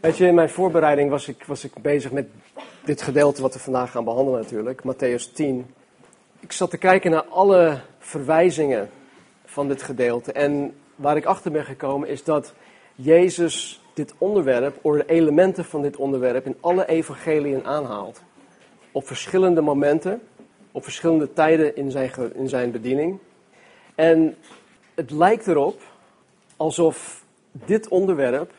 Weet 0.00 0.16
je, 0.16 0.26
in 0.26 0.34
mijn 0.34 0.50
voorbereiding 0.50 1.10
was 1.10 1.28
ik, 1.28 1.44
was 1.44 1.64
ik 1.64 1.72
bezig 1.82 2.12
met 2.12 2.26
dit 2.84 3.02
gedeelte 3.02 3.42
wat 3.42 3.54
we 3.54 3.60
vandaag 3.60 3.90
gaan 3.90 4.04
behandelen 4.04 4.40
natuurlijk, 4.40 4.82
Matthäus 4.82 5.32
10. 5.32 5.74
Ik 6.40 6.52
zat 6.52 6.70
te 6.70 6.76
kijken 6.76 7.10
naar 7.10 7.24
alle 7.24 7.80
verwijzingen 7.98 8.90
van 9.44 9.68
dit 9.68 9.82
gedeelte. 9.82 10.32
En 10.32 10.74
waar 10.96 11.16
ik 11.16 11.24
achter 11.24 11.50
ben 11.50 11.64
gekomen 11.64 12.08
is 12.08 12.24
dat 12.24 12.54
Jezus 12.94 13.82
dit 13.94 14.14
onderwerp, 14.18 14.78
of 14.82 14.96
de 14.96 15.06
elementen 15.06 15.64
van 15.64 15.82
dit 15.82 15.96
onderwerp, 15.96 16.46
in 16.46 16.56
alle 16.60 16.86
evangeliën 16.86 17.64
aanhaalt. 17.64 18.22
Op 18.92 19.06
verschillende 19.06 19.60
momenten, 19.60 20.22
op 20.72 20.82
verschillende 20.82 21.32
tijden 21.32 21.76
in 21.76 21.90
zijn, 21.90 22.12
in 22.34 22.48
zijn 22.48 22.70
bediening. 22.70 23.18
En 23.94 24.36
het 24.94 25.10
lijkt 25.10 25.46
erop 25.46 25.80
alsof 26.56 27.24
dit 27.52 27.88
onderwerp, 27.88 28.52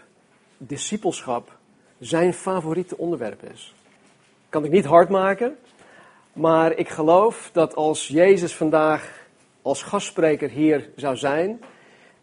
discipelschap, 0.68 1.58
zijn 2.00 2.34
favoriete 2.34 2.98
onderwerp 2.98 3.44
is. 3.44 3.74
Kan 4.50 4.66
ik 4.66 4.72
niet 4.72 4.86
hard 4.86 5.10
maken, 5.10 5.58
maar 6.34 6.74
ik 6.74 6.90
geloof 6.90 7.50
dat 7.54 7.76
als 7.76 8.08
Jezus 8.08 8.56
vandaag 8.56 9.28
als 9.62 9.84
gastspreker 9.84 10.50
hier 10.50 10.90
zou 10.96 11.16
zijn, 11.16 11.62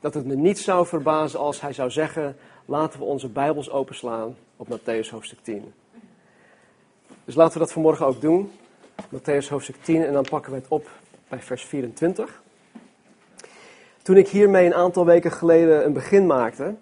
dat 0.00 0.14
het 0.14 0.26
me 0.26 0.34
niet 0.34 0.58
zou 0.58 0.86
verbazen 0.86 1.40
als 1.40 1.60
hij 1.60 1.72
zou 1.72 1.90
zeggen: 1.90 2.36
laten 2.64 2.98
we 2.98 3.04
onze 3.04 3.28
Bijbels 3.28 3.70
openslaan 3.70 4.36
op 4.56 4.68
Matthäus 4.68 5.10
hoofdstuk 5.10 5.38
10. 5.42 5.72
Dus 7.24 7.34
laten 7.34 7.52
we 7.52 7.58
dat 7.58 7.72
vanmorgen 7.72 8.06
ook 8.06 8.20
doen. 8.20 8.50
Matthäus 9.14 9.48
hoofdstuk 9.48 9.76
10 9.82 10.04
en 10.04 10.12
dan 10.12 10.26
pakken 10.30 10.52
we 10.52 10.58
het 10.58 10.68
op 10.68 10.90
bij 11.28 11.40
vers 11.40 11.64
24. 11.64 12.42
Toen 14.02 14.16
ik 14.16 14.28
hiermee 14.28 14.66
een 14.66 14.74
aantal 14.74 15.04
weken 15.04 15.32
geleden 15.32 15.84
een 15.84 15.92
begin 15.92 16.26
maakte, 16.26 16.74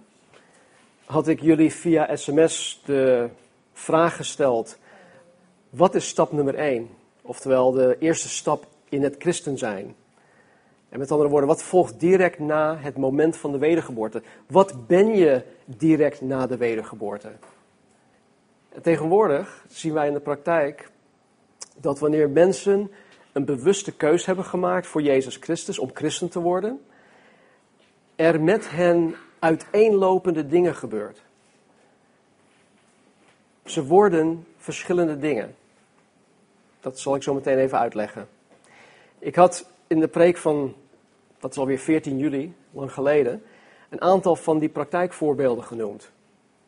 had 1.06 1.28
ik 1.28 1.40
jullie 1.40 1.72
via 1.72 2.16
sms 2.16 2.82
de 2.84 3.28
vraag 3.72 4.16
gesteld: 4.16 4.78
wat 5.70 5.94
is 5.94 6.08
stap 6.08 6.32
nummer 6.32 6.54
1? 6.54 6.88
Oftewel 7.22 7.72
de 7.72 7.96
eerste 7.98 8.28
stap 8.28 8.66
in 8.88 9.02
het 9.02 9.14
christen 9.18 9.58
zijn. 9.58 9.94
En 10.88 10.98
met 10.98 11.10
andere 11.10 11.30
woorden, 11.30 11.48
wat 11.48 11.62
volgt 11.62 12.00
direct 12.00 12.38
na 12.38 12.76
het 12.76 12.96
moment 12.96 13.36
van 13.36 13.52
de 13.52 13.58
wedergeboorte? 13.58 14.22
Wat 14.46 14.86
ben 14.86 15.14
je 15.14 15.42
direct 15.64 16.20
na 16.20 16.46
de 16.46 16.56
wedergeboorte? 16.56 17.32
En 18.68 18.82
tegenwoordig 18.82 19.64
zien 19.68 19.92
wij 19.92 20.06
in 20.06 20.12
de 20.12 20.20
praktijk 20.20 20.90
dat 21.76 21.98
wanneer 21.98 22.30
mensen 22.30 22.90
een 23.32 23.44
bewuste 23.44 23.96
keus 23.96 24.26
hebben 24.26 24.44
gemaakt 24.44 24.86
voor 24.86 25.02
Jezus 25.02 25.36
Christus 25.36 25.78
om 25.78 25.90
christen 25.94 26.28
te 26.28 26.40
worden, 26.40 26.80
er 28.16 28.40
met 28.40 28.70
hen 28.70 29.14
uiteenlopende 29.46 30.46
dingen 30.46 30.74
gebeurt. 30.74 31.22
Ze 33.64 33.84
worden 33.84 34.46
verschillende 34.56 35.18
dingen. 35.18 35.56
Dat 36.80 36.98
zal 36.98 37.14
ik 37.14 37.22
zo 37.22 37.34
meteen 37.34 37.58
even 37.58 37.78
uitleggen. 37.78 38.28
Ik 39.18 39.34
had 39.34 39.70
in 39.86 40.00
de 40.00 40.08
preek 40.08 40.36
van, 40.36 40.74
dat 41.38 41.50
is 41.50 41.58
alweer 41.58 41.78
14 41.78 42.18
juli, 42.18 42.54
lang 42.70 42.92
geleden, 42.92 43.42
een 43.88 44.00
aantal 44.00 44.36
van 44.36 44.58
die 44.58 44.68
praktijkvoorbeelden 44.68 45.64
genoemd. 45.64 46.10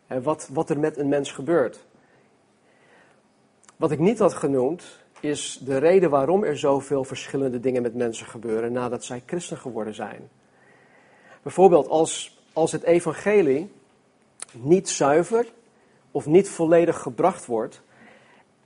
wat, 0.07 0.49
wat 0.53 0.71
er 0.71 0.79
met 0.79 0.97
een 0.97 1.09
mens 1.09 1.33
gebeurt. 1.33 1.85
Wat 3.77 3.91
ik 3.91 3.99
niet 3.99 4.19
had 4.19 4.35
genoemd, 4.35 4.85
is 5.21 5.61
de 5.65 5.79
reden 5.79 6.11
waarom 6.11 6.45
er 6.45 6.59
zoveel 6.59 7.05
verschillende 7.05 7.61
dingen 7.61 7.83
met 7.83 7.95
mensen 7.95 8.27
gebeuren 8.27 8.73
nadat 8.73 9.05
zij 9.05 9.23
christen 9.27 9.59
geworden 9.59 9.95
zijn. 9.95 10.29
Bijvoorbeeld 11.43 11.89
als, 11.89 12.38
als 12.59 12.73
het 12.73 12.83
evangelie 12.83 13.71
niet 14.53 14.89
zuiver 14.89 15.47
of 16.11 16.27
niet 16.27 16.49
volledig 16.49 16.99
gebracht 16.99 17.47
wordt, 17.47 17.83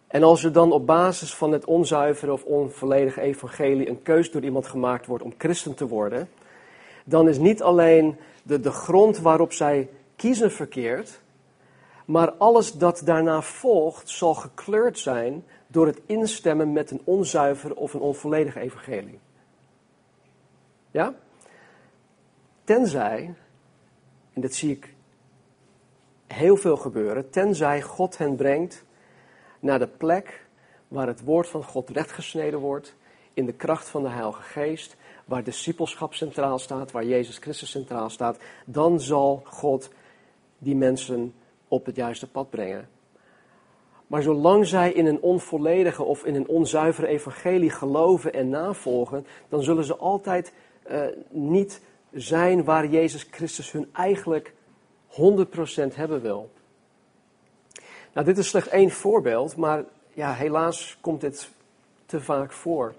en 0.07 0.23
als 0.23 0.45
er 0.45 0.53
dan 0.53 0.73
op 0.73 0.87
basis 0.87 1.35
van 1.35 1.53
het 1.53 1.65
onzuivere 1.65 2.33
of 2.33 2.45
onvolledige 2.45 3.21
evangelie 3.21 3.89
een 3.89 4.03
keus 4.03 4.31
door 4.31 4.43
iemand 4.43 4.67
gemaakt 4.67 5.07
wordt 5.07 5.25
om 5.25 5.35
christen 5.39 5.75
te 5.75 5.87
worden, 5.87 6.29
dan 7.05 7.29
is 7.29 7.39
niet 7.39 7.63
alleen 7.63 8.17
de, 8.43 8.61
de 8.61 8.71
grond 8.71 9.19
waarop 9.19 9.53
zij 9.53 9.89
kiezen 10.17 10.53
verkeerd, 10.53 11.21
maar 12.05 12.33
alles 12.33 12.73
dat 12.73 13.03
daarna 13.05 13.43
volgt 13.43 14.09
zal 14.09 14.35
gekleurd 14.35 14.99
zijn 14.99 15.45
door 15.67 15.87
het 15.87 16.01
instemmen 16.07 16.73
met 16.73 16.91
een 16.91 17.01
onzuiver 17.05 17.75
of 17.75 17.95
een 17.95 18.01
onvolledig 18.01 18.57
evangelie. 18.57 19.19
Ja? 20.91 21.15
Tenzij, 22.65 23.35
en 24.33 24.41
dat 24.41 24.53
zie 24.53 24.71
ik 24.71 24.95
heel 26.27 26.57
veel 26.57 26.77
gebeuren, 26.77 27.31
tenzij 27.31 27.83
God 27.83 28.19
hen 28.19 28.37
brengt 28.37 28.85
naar 29.61 29.79
de 29.79 29.89
plek 29.89 30.47
waar 30.89 31.07
het 31.07 31.25
woord 31.25 31.49
van 31.49 31.65
God 31.65 31.91
rechtgesneden 31.91 32.59
wordt, 32.59 32.95
in 33.35 33.47
de 33.47 33.53
kracht 33.53 33.89
van 33.89 34.03
de 34.03 34.09
Heilige 34.09 34.43
Geest, 34.43 34.97
waar 35.25 35.45
discipelschap 35.45 36.15
centraal 36.15 36.59
staat, 36.59 36.91
waar 36.91 37.05
Jezus 37.05 37.39
Christus 37.39 37.71
centraal 37.71 38.11
staat, 38.11 38.39
dan 38.65 39.01
zal 39.01 39.43
God 39.45 39.91
die 40.59 40.77
mensen 40.77 41.35
op 41.69 41.87
het 41.87 41.97
juiste 41.97 42.31
pad 42.31 42.51
brengen. 42.51 42.89
Maar 44.07 44.23
zolang 44.23 44.67
zij 44.67 44.93
in 44.93 45.07
een 45.07 45.21
onvolledige 45.21 46.03
of 46.03 46.25
in 46.25 46.35
een 46.35 46.49
onzuivere 46.49 47.07
evangelie 47.07 47.71
geloven 47.71 48.33
en 48.33 48.49
navolgen, 48.49 49.27
dan 49.49 49.63
zullen 49.63 49.85
ze 49.85 49.97
altijd 49.97 50.53
uh, 50.91 51.05
niet 51.31 51.81
zijn 52.13 52.65
waar 52.65 52.87
Jezus 52.87 53.27
Christus 53.31 53.73
hun 53.73 53.89
eigenlijk 53.93 54.53
100% 55.09 55.15
hebben 55.95 56.21
wil. 56.21 56.51
Nou, 58.13 58.27
dit 58.27 58.39
is 58.39 58.49
slechts 58.49 58.69
één 58.69 58.91
voorbeeld, 58.91 59.57
maar 59.57 59.85
ja, 60.15 60.33
helaas 60.33 60.99
komt 61.01 61.21
dit 61.21 61.51
te 62.07 62.21
vaak 62.21 62.53
voor. 62.53 62.95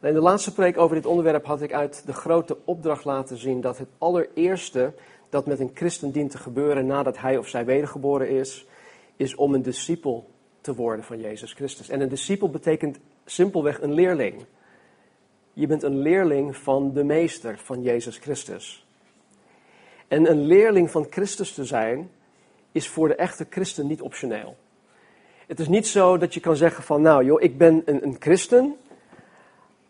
In 0.00 0.14
de 0.14 0.20
laatste 0.20 0.52
preek 0.52 0.78
over 0.78 0.96
dit 0.96 1.06
onderwerp 1.06 1.44
had 1.44 1.62
ik 1.62 1.72
uit 1.72 2.06
de 2.06 2.12
grote 2.12 2.56
opdracht 2.64 3.04
laten 3.04 3.36
zien 3.36 3.60
dat 3.60 3.78
het 3.78 3.88
allereerste 3.98 4.92
dat 5.28 5.46
met 5.46 5.60
een 5.60 5.70
christen 5.74 6.10
dient 6.10 6.30
te 6.30 6.38
gebeuren 6.38 6.86
nadat 6.86 7.18
hij 7.18 7.36
of 7.36 7.48
zij 7.48 7.64
wedergeboren 7.64 8.28
is, 8.28 8.66
is 9.16 9.34
om 9.34 9.54
een 9.54 9.62
discipel 9.62 10.28
te 10.60 10.74
worden 10.74 11.04
van 11.04 11.20
Jezus 11.20 11.52
Christus. 11.52 11.88
En 11.88 12.00
een 12.00 12.08
discipel 12.08 12.50
betekent 12.50 12.98
simpelweg 13.24 13.80
een 13.80 13.92
leerling. 13.92 14.44
Je 15.52 15.66
bent 15.66 15.82
een 15.82 15.98
leerling 15.98 16.56
van 16.56 16.92
de 16.92 17.04
meester, 17.04 17.58
van 17.58 17.82
Jezus 17.82 18.18
Christus. 18.18 18.86
En 20.08 20.30
een 20.30 20.46
leerling 20.46 20.90
van 20.90 21.06
Christus 21.10 21.54
te 21.54 21.64
zijn, 21.64 22.10
is 22.72 22.88
voor 22.88 23.08
de 23.08 23.14
echte 23.14 23.46
christen 23.50 23.86
niet 23.86 24.00
optioneel. 24.00 24.56
Het 25.46 25.60
is 25.60 25.68
niet 25.68 25.86
zo 25.86 26.18
dat 26.18 26.34
je 26.34 26.40
kan 26.40 26.56
zeggen 26.56 26.84
van, 26.84 27.02
nou 27.02 27.24
joh, 27.24 27.42
ik 27.42 27.58
ben 27.58 27.82
een, 27.84 28.02
een 28.02 28.16
christen, 28.18 28.76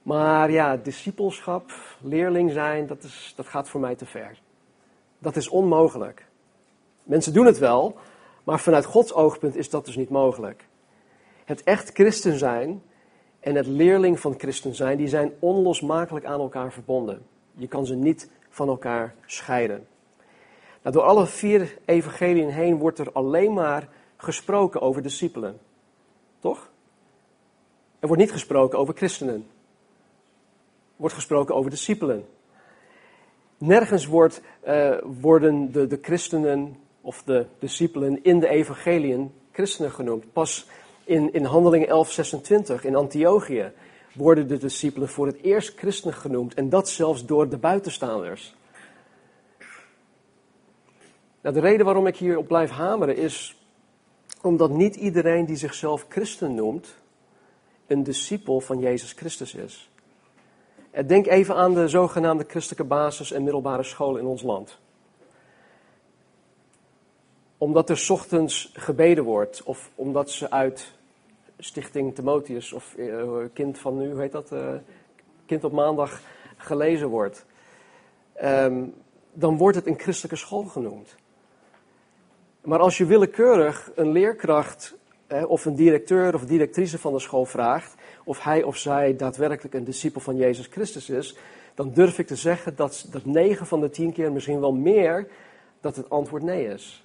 maar 0.02 0.50
ja, 0.50 0.76
discipelschap, 0.76 1.72
leerling 2.00 2.52
zijn, 2.52 2.86
dat, 2.86 3.02
is, 3.02 3.32
dat 3.36 3.46
gaat 3.46 3.68
voor 3.68 3.80
mij 3.80 3.94
te 3.94 4.06
ver. 4.06 4.38
Dat 5.18 5.36
is 5.36 5.48
onmogelijk. 5.48 6.26
Mensen 7.02 7.32
doen 7.32 7.46
het 7.46 7.58
wel, 7.58 7.96
maar 8.44 8.60
vanuit 8.60 8.84
Gods 8.84 9.12
oogpunt 9.12 9.56
is 9.56 9.70
dat 9.70 9.84
dus 9.84 9.96
niet 9.96 10.10
mogelijk. 10.10 10.64
Het 11.44 11.62
echt 11.62 11.90
christen 11.92 12.38
zijn 12.38 12.82
en 13.42 13.54
het 13.54 13.66
leerling 13.66 14.20
van 14.20 14.34
christen 14.38 14.74
zijn, 14.74 14.96
die 14.96 15.08
zijn 15.08 15.32
onlosmakelijk 15.38 16.24
aan 16.24 16.40
elkaar 16.40 16.72
verbonden. 16.72 17.22
Je 17.54 17.68
kan 17.68 17.86
ze 17.86 17.94
niet 17.94 18.30
van 18.48 18.68
elkaar 18.68 19.14
scheiden. 19.26 19.86
Nou, 20.82 20.94
door 20.94 21.04
alle 21.04 21.26
vier 21.26 21.78
evangeliën 21.84 22.48
heen 22.48 22.76
wordt 22.76 22.98
er 22.98 23.12
alleen 23.12 23.52
maar 23.52 23.88
gesproken 24.16 24.80
over 24.80 25.02
discipelen. 25.02 25.58
Toch? 26.38 26.70
Er 27.98 28.06
wordt 28.06 28.22
niet 28.22 28.32
gesproken 28.32 28.78
over 28.78 28.94
christenen. 28.94 29.34
Er 29.34 29.42
wordt 30.96 31.14
gesproken 31.14 31.54
over 31.54 31.70
discipelen. 31.70 32.26
Nergens 33.58 34.06
wordt, 34.06 34.42
uh, 34.66 34.96
worden 35.20 35.72
de, 35.72 35.86
de 35.86 35.98
christenen 36.02 36.76
of 37.00 37.22
de 37.22 37.46
discipelen 37.58 38.24
in 38.24 38.40
de 38.40 38.48
evangeliën 38.48 39.32
christenen 39.52 39.90
genoemd. 39.90 40.32
Pas 40.32 40.66
in, 41.04 41.32
in 41.32 41.44
Handelingen 41.44 42.06
11:26 42.78 42.84
in 42.84 42.96
Antiochië 42.96 43.72
worden 44.14 44.48
de 44.48 44.56
discipelen 44.56 45.08
voor 45.08 45.26
het 45.26 45.42
eerst 45.42 45.78
christenen 45.78 46.16
genoemd. 46.16 46.54
En 46.54 46.68
dat 46.68 46.88
zelfs 46.88 47.26
door 47.26 47.48
de 47.48 47.58
buitenstaanders. 47.58 48.54
Nou, 51.40 51.54
de 51.54 51.60
reden 51.60 51.84
waarom 51.84 52.06
ik 52.06 52.16
hierop 52.16 52.46
blijf 52.46 52.70
hameren 52.70 53.16
is 53.16 53.56
omdat 54.42 54.70
niet 54.70 54.96
iedereen 54.96 55.44
die 55.44 55.56
zichzelf 55.56 56.06
christen 56.08 56.54
noemt, 56.54 56.94
een 57.86 58.02
discipel 58.02 58.60
van 58.60 58.78
Jezus 58.78 59.12
Christus 59.12 59.54
is. 59.54 59.90
Denk 61.06 61.26
even 61.26 61.56
aan 61.56 61.74
de 61.74 61.88
zogenaamde 61.88 62.44
christelijke 62.48 62.84
basis- 62.84 63.32
en 63.32 63.42
middelbare 63.42 63.82
scholen 63.82 64.20
in 64.20 64.26
ons 64.26 64.42
land. 64.42 64.78
Omdat 67.62 67.90
er 67.90 68.06
ochtends 68.10 68.70
gebeden 68.74 69.24
wordt, 69.24 69.62
of 69.62 69.90
omdat 69.94 70.30
ze 70.30 70.50
uit 70.50 70.92
Stichting 71.58 72.14
Timotheus 72.14 72.72
of 72.72 72.94
uh, 72.96 73.22
Kind 73.52 73.78
van 73.78 73.98
Nu, 73.98 74.10
hoe 74.10 74.20
heet 74.20 74.32
dat? 74.32 74.52
Uh, 74.52 74.74
kind 75.46 75.64
op 75.64 75.72
maandag 75.72 76.20
gelezen 76.56 77.08
wordt. 77.08 77.44
Um, 78.44 78.94
dan 79.32 79.56
wordt 79.56 79.76
het 79.76 79.86
een 79.86 79.98
christelijke 79.98 80.36
school 80.36 80.64
genoemd. 80.64 81.14
Maar 82.60 82.78
als 82.78 82.98
je 82.98 83.06
willekeurig 83.06 83.90
een 83.94 84.12
leerkracht 84.12 84.94
of 85.46 85.64
een 85.64 85.76
directeur 85.76 86.34
of 86.34 86.44
directrice 86.44 86.98
van 86.98 87.12
de 87.12 87.20
school 87.20 87.44
vraagt 87.44 87.94
of 88.24 88.42
hij 88.42 88.62
of 88.62 88.76
zij 88.76 89.16
daadwerkelijk 89.16 89.74
een 89.74 89.84
discipel 89.84 90.20
van 90.20 90.36
Jezus 90.36 90.66
Christus 90.66 91.10
is, 91.10 91.36
dan 91.74 91.92
durf 91.92 92.18
ik 92.18 92.26
te 92.26 92.36
zeggen 92.36 92.76
dat, 92.76 93.06
dat 93.10 93.24
9 93.24 93.66
van 93.66 93.80
de 93.80 93.90
10 93.90 94.12
keer, 94.12 94.32
misschien 94.32 94.60
wel 94.60 94.72
meer, 94.72 95.28
dat 95.80 95.96
het 95.96 96.10
antwoord 96.10 96.42
nee 96.42 96.66
is. 96.66 97.02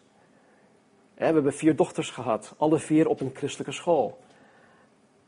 We 1.17 1.23
hebben 1.23 1.53
vier 1.53 1.75
dochters 1.75 2.09
gehad, 2.09 2.53
alle 2.57 2.79
vier 2.79 3.07
op 3.07 3.19
een 3.19 3.31
christelijke 3.33 3.73
school. 3.73 4.17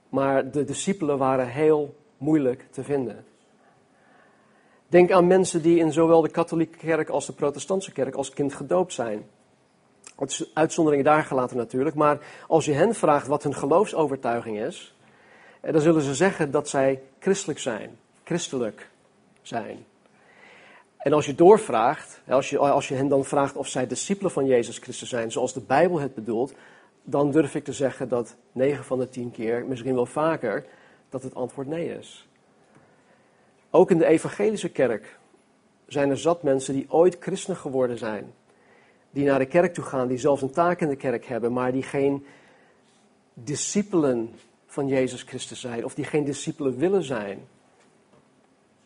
Maar 0.10 0.52
de 0.52 0.64
discipelen 0.64 1.18
waren 1.18 1.48
heel 1.48 1.96
moeilijk 2.18 2.66
te 2.72 2.84
vinden. 2.84 3.26
Denk 4.88 5.12
aan 5.12 5.28
mensen 5.28 5.62
die 5.62 5.80
in 5.80 5.92
zowel 5.92 6.22
de 6.22 6.30
katholieke 6.30 6.78
kerk 6.78 7.10
als 7.10 7.26
de 7.26 7.34
protestantse 7.34 7.92
kerk 7.92 8.16
als 8.16 8.30
kind 8.30 8.54
gedoopt 8.54 8.94
zijn. 8.94 9.26
Uitzonderingen 10.54 11.06
daar 11.06 11.24
gelaten 11.24 11.58
natuurlijk, 11.58 11.96
maar 11.96 12.20
als 12.48 12.66
je 12.66 12.74
hen 12.74 12.96
vraagt 12.96 13.28
wat 13.28 13.44
hun 13.44 13.56
geloofsovertuiging 13.56 14.60
is, 14.60 14.96
eh, 15.62 15.74
dan 15.74 15.82
zullen 15.82 16.02
ze 16.02 16.16
zeggen 16.16 16.52
dat 16.52 16.70
zij 16.70 17.02
christelijk 17.20 17.60
zijn, 17.60 17.98
christelijk 18.24 18.90
zijn. 19.42 19.86
En 21.00 21.14
als 21.14 21.26
je 21.26 21.36
doorvraagt, 21.36 22.22
als 22.28 22.50
je, 22.50 22.58
als 22.58 22.88
je 22.88 22.96
hen 22.96 23.08
dan 23.08 23.26
vraagt 23.26 23.56
of 23.56 23.68
zij 23.68 23.88
discipelen 23.88 24.32
van 24.32 24.46
Jezus 24.46 24.78
Christus 24.78 25.10
zijn, 25.10 25.32
zoals 25.32 25.54
de 25.54 25.62
Bijbel 25.62 26.00
het 26.00 26.16
bedoelt, 26.16 26.54
dan 27.04 27.32
durf 27.32 27.56
ik 27.56 27.64
te 27.64 27.74
zeggen 27.74 28.10
dat 28.10 28.36
9 28.52 28.84
van 28.84 29.00
de 29.00 29.10
10 29.10 29.32
keer, 29.32 29.66
misschien 29.66 29.96
wel 29.96 30.06
vaker, 30.06 30.66
dat 31.10 31.24
het 31.24 31.36
antwoord 31.36 31.68
nee 31.68 31.98
is. 31.98 32.28
Ook 33.70 33.92
in 33.92 33.98
de 33.98 34.06
evangelische 34.06 34.70
kerk 34.70 35.18
zijn 35.88 36.10
er 36.10 36.18
zat 36.18 36.44
mensen 36.44 36.74
die 36.74 36.86
ooit 36.90 37.18
christen 37.20 37.56
geworden 37.56 37.98
zijn. 37.98 38.34
Die 39.12 39.26
naar 39.26 39.40
de 39.40 39.46
kerk 39.46 39.74
toe 39.74 39.84
gaan, 39.84 40.08
die 40.08 40.18
zelfs 40.18 40.42
een 40.42 40.52
taak 40.52 40.82
in 40.82 40.88
de 40.88 40.96
kerk 40.96 41.26
hebben, 41.26 41.54
maar 41.54 41.72
die 41.72 41.84
geen 41.84 42.26
discipelen 43.34 44.34
van 44.66 44.88
Jezus 44.88 45.24
Christus 45.24 45.60
zijn. 45.60 45.86
Of 45.86 45.94
die 45.94 46.06
geen 46.06 46.24
discipelen 46.24 46.78
willen 46.78 47.04
zijn. 47.04 47.48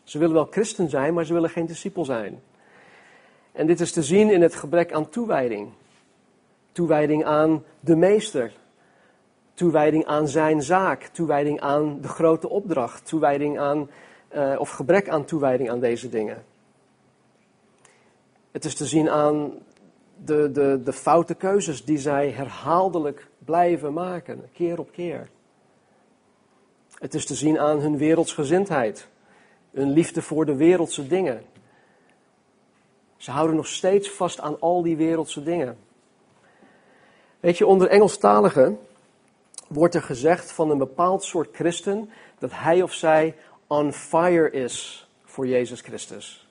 Ze 0.04 0.18
willen 0.18 0.34
wel 0.34 0.48
christen 0.50 0.88
zijn, 0.88 1.14
maar 1.14 1.24
ze 1.24 1.32
willen 1.32 1.50
geen 1.50 1.66
discipel 1.66 2.04
zijn. 2.04 2.42
En 3.52 3.66
dit 3.66 3.80
is 3.80 3.92
te 3.92 4.02
zien 4.02 4.30
in 4.30 4.42
het 4.42 4.54
gebrek 4.54 4.92
aan 4.92 5.08
toewijding. 5.08 5.68
Toewijding 6.72 7.24
aan 7.24 7.64
de 7.80 7.96
meester. 7.96 8.52
Toewijding 9.54 10.04
aan 10.04 10.28
zijn 10.28 10.62
zaak. 10.62 11.02
Toewijding 11.02 11.60
aan 11.60 12.00
de 12.00 12.08
grote 12.08 12.48
opdracht. 12.48 13.06
Toewijding 13.06 13.58
aan, 13.58 13.90
uh, 14.34 14.54
of 14.58 14.70
gebrek 14.70 15.08
aan 15.08 15.24
toewijding 15.24 15.70
aan 15.70 15.80
deze 15.80 16.08
dingen. 16.08 16.44
Het 18.50 18.64
is 18.64 18.74
te 18.74 18.86
zien 18.86 19.10
aan 19.10 19.52
de, 20.24 20.50
de, 20.50 20.80
de 20.84 20.92
foute 20.92 21.34
keuzes 21.34 21.84
die 21.84 21.98
zij 21.98 22.30
herhaaldelijk 22.30 23.28
blijven 23.38 23.92
maken, 23.92 24.48
keer 24.52 24.78
op 24.78 24.92
keer. 24.92 25.28
Het 26.94 27.14
is 27.14 27.26
te 27.26 27.34
zien 27.34 27.58
aan 27.58 27.80
hun 27.80 27.98
wereldsgezindheid, 27.98 29.08
hun 29.74 29.90
liefde 29.90 30.22
voor 30.22 30.46
de 30.46 30.54
wereldse 30.54 31.06
dingen. 31.06 31.42
Ze 33.16 33.30
houden 33.30 33.56
nog 33.56 33.66
steeds 33.66 34.10
vast 34.10 34.40
aan 34.40 34.60
al 34.60 34.82
die 34.82 34.96
wereldse 34.96 35.42
dingen. 35.42 35.78
Weet 37.40 37.58
je, 37.58 37.66
onder 37.66 37.88
Engelstaligen 37.88 38.78
wordt 39.68 39.94
er 39.94 40.02
gezegd 40.02 40.52
van 40.52 40.70
een 40.70 40.78
bepaald 40.78 41.24
soort 41.24 41.54
christen 41.54 42.10
dat 42.38 42.50
hij 42.52 42.82
of 42.82 42.92
zij 42.92 43.36
on 43.66 43.92
fire 43.92 44.50
is 44.50 45.08
voor 45.24 45.46
Jezus 45.46 45.80
Christus. 45.80 46.48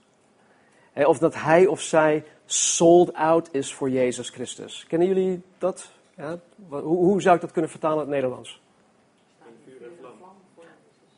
Of 0.93 1.17
dat 1.17 1.35
hij 1.35 1.65
of 1.65 1.81
zij 1.81 2.23
sold 2.45 3.13
out 3.13 3.49
is 3.51 3.73
voor 3.73 3.89
Jezus 3.89 4.29
Christus. 4.29 4.85
Kennen 4.87 5.07
jullie 5.07 5.41
dat? 5.57 5.91
Ja? 6.15 6.39
Hoe, 6.69 6.81
hoe 6.81 7.21
zou 7.21 7.35
ik 7.35 7.41
dat 7.41 7.51
kunnen 7.51 7.71
vertalen 7.71 7.97
in 7.97 8.03
het 8.03 8.09
Nederlands? 8.09 8.61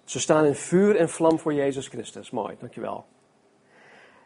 Ze 0.06 0.20
staan 0.20 0.46
in 0.46 0.56
vuur 0.56 0.96
en 0.96 1.10
vlam 1.10 1.40
voor 1.40 1.54
Jezus 1.54 1.88
Christus. 1.88 2.30
Mooi, 2.30 2.56
dankjewel. 2.60 3.06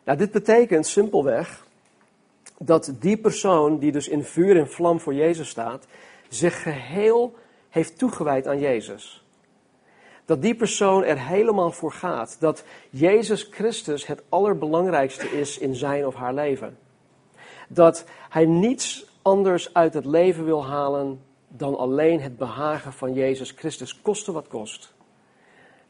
Nou, 0.04 0.18
dit 0.18 0.32
betekent 0.32 0.88
simpelweg 0.88 1.66
dat 2.58 2.94
die 3.00 3.18
persoon 3.18 3.80
die 3.80 3.92
dus 3.92 4.08
in 4.08 4.24
vuur 4.24 4.58
en 4.58 4.70
vlam 4.70 5.00
voor 5.00 5.14
Jezus 5.14 5.50
staat, 5.50 5.86
zich 6.30 6.62
geheel 6.62 7.36
heeft 7.70 7.98
toegewijd 7.98 8.48
aan 8.48 8.60
Jezus. 8.60 9.24
Dat 10.26 10.42
die 10.42 10.56
persoon 10.56 11.04
er 11.04 11.20
helemaal 11.20 11.72
voor 11.72 11.92
gaat. 11.92 12.38
Dat 12.40 12.64
Jezus 12.90 13.48
Christus 13.52 14.06
het 14.06 14.24
allerbelangrijkste 14.30 15.40
is 15.40 15.58
in 15.58 15.76
zijn 15.76 16.08
of 16.08 16.16
haar 16.16 16.34
leven. 16.34 16.78
Dat 17.68 18.06
hij 18.30 18.46
niets 18.46 19.06
anders 19.22 19.74
uit 19.74 19.94
het 19.94 20.06
leven 20.06 20.46
wil 20.46 20.66
halen 20.66 21.22
dan 21.48 21.78
alleen 21.78 22.22
het 22.22 22.38
behagen 22.38 22.94
van 22.94 23.14
Jezus 23.14 23.52
Christus, 23.52 24.02
koste 24.02 24.32
wat 24.32 24.48
kost. 24.48 24.94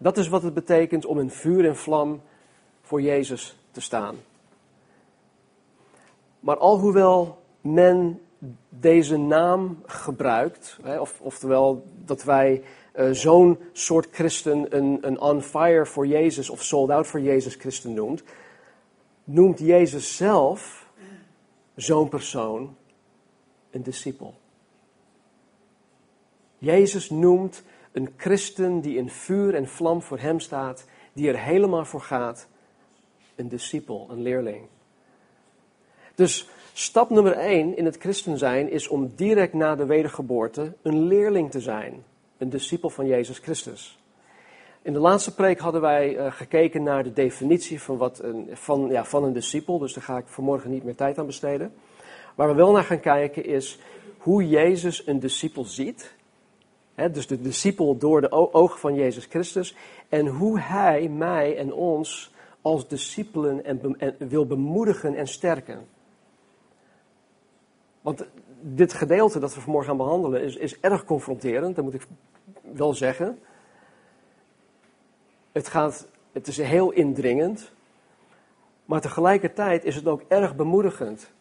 Dat 0.02 0.18
is 0.18 0.28
wat 0.28 0.44
het 0.44 0.54
betekent 0.54 1.06
om 1.06 1.20
in 1.20 1.30
vuur 1.30 1.66
en 1.66 1.76
vlam 1.76 2.22
voor 2.82 3.02
Jezus 3.02 3.58
te 3.72 3.82
staan. 3.82 4.16
Maar 6.40 6.58
alhoewel 6.58 7.42
men 7.62 8.22
deze 8.70 9.18
naam 9.18 9.82
gebruikt, 9.86 10.78
hè, 10.82 11.00
of, 11.00 11.22
oftewel 11.22 11.86
dat 12.06 12.24
wij 12.24 12.64
uh, 12.96 13.12
zo'n 13.12 13.58
soort 13.72 14.08
christen 14.12 14.78
een, 14.78 14.98
een 15.02 15.22
on 15.22 15.42
fire 15.42 15.86
voor 15.86 16.08
Jezus 16.08 16.50
of 16.50 16.64
sold 16.64 16.90
out 16.90 17.08
voor 17.08 17.22
Jezus 17.22 17.56
christen 17.56 17.94
noemt, 17.94 18.24
noemt 19.24 19.60
Jezus 19.60 20.16
zelf 20.16 20.88
zo'n 21.76 22.10
persoon 22.10 22.76
een 23.72 23.84
discipel. 23.84 24.34
Jezus 26.58 27.10
noemt 27.10 27.64
een 27.92 28.14
christen 28.18 28.82
die 28.82 28.98
in 28.98 29.10
vuur 29.10 29.56
en 29.56 29.68
vlam 29.68 30.02
voor 30.02 30.20
hem 30.20 30.40
staat, 30.40 30.86
die 31.14 31.28
er 31.28 31.40
helemaal 31.40 31.86
voor 31.86 32.02
gaat, 32.02 32.48
een 33.36 33.50
discipel, 33.50 34.08
een 34.10 34.22
leerling. 34.22 34.66
Dus 36.16 36.50
stap 36.74 37.10
nummer 37.10 37.34
één 37.34 37.78
in 37.78 37.86
het 37.86 37.98
christen 37.98 38.38
zijn 38.38 38.72
is 38.72 38.88
om 38.88 39.12
direct 39.16 39.54
na 39.54 39.76
de 39.76 39.86
wedergeboorte 39.86 40.74
een 40.82 41.08
leerling 41.08 41.52
te 41.52 41.60
zijn, 41.60 42.04
een 42.38 42.50
discipel 42.50 42.90
van 42.90 43.08
Jezus 43.08 43.38
Christus. 43.38 44.00
In 44.82 44.94
de 44.94 45.00
laatste 45.00 45.36
preek 45.36 45.60
hadden 45.60 45.82
wij 45.82 46.16
uh, 46.16 46.32
gekeken 46.32 46.84
naar 46.84 47.04
de 47.04 47.14
definitie 47.14 47.82
van, 47.82 47.98
wat 47.98 48.24
een, 48.24 48.50
van, 48.52 48.88
ja, 48.90 49.06
van 49.06 49.24
een 49.24 49.34
discipel, 49.34 49.78
dus 49.78 49.94
daar 49.94 50.04
ga 50.04 50.18
ik 50.18 50.28
vanmorgen 50.28 50.72
niet 50.72 50.84
meer 50.84 50.96
tijd 50.96 51.18
aan 51.18 51.26
besteden. 51.26 51.74
Waar 52.36 52.48
we 52.48 52.54
wel 52.54 52.72
naar 52.72 52.84
gaan 52.84 53.00
kijken 53.00 53.46
is 53.46 53.80
hoe 54.18 54.48
Jezus 54.48 55.08
een 55.08 55.20
discipel 55.20 55.64
ziet 55.66 56.16
dus 57.08 57.28
de 57.28 57.42
discipel 57.42 57.98
door 57.98 58.22
de 58.22 58.32
ogen 58.32 58.80
van 58.80 58.96
Jezus 58.96 59.26
Christus. 59.26 59.76
En 60.10 60.28
hoe 60.28 60.60
hij 60.60 61.10
mij 61.10 61.58
en 61.58 61.74
ons 61.74 62.34
als 62.62 62.88
discipelen 62.88 63.66
en, 63.66 64.16
wil 64.18 64.46
bemoedigen 64.46 65.16
en 65.16 65.28
sterken. 65.28 65.88
Want 68.02 68.26
dit 68.62 68.94
gedeelte 68.94 69.40
dat 69.40 69.54
we 69.54 69.62
vanmorgen 69.62 69.90
gaan 69.90 69.98
behandelen 69.98 70.42
is, 70.42 70.56
is 70.56 70.80
erg 70.80 71.06
confronterend, 71.06 71.76
dat 71.76 71.84
moet 71.84 71.94
ik 71.94 72.08
wel 72.62 72.94
zeggen. 72.94 73.40
Het, 75.52 75.68
gaat, 75.68 76.08
het 76.32 76.48
is 76.48 76.58
heel 76.58 76.92
indringend, 76.92 77.72
maar 78.86 79.02
tegelijkertijd 79.02 79.84
is 79.84 79.96
het 79.96 80.08
ook 80.08 80.22
erg 80.28 80.56
bemoedigend. 80.56 81.32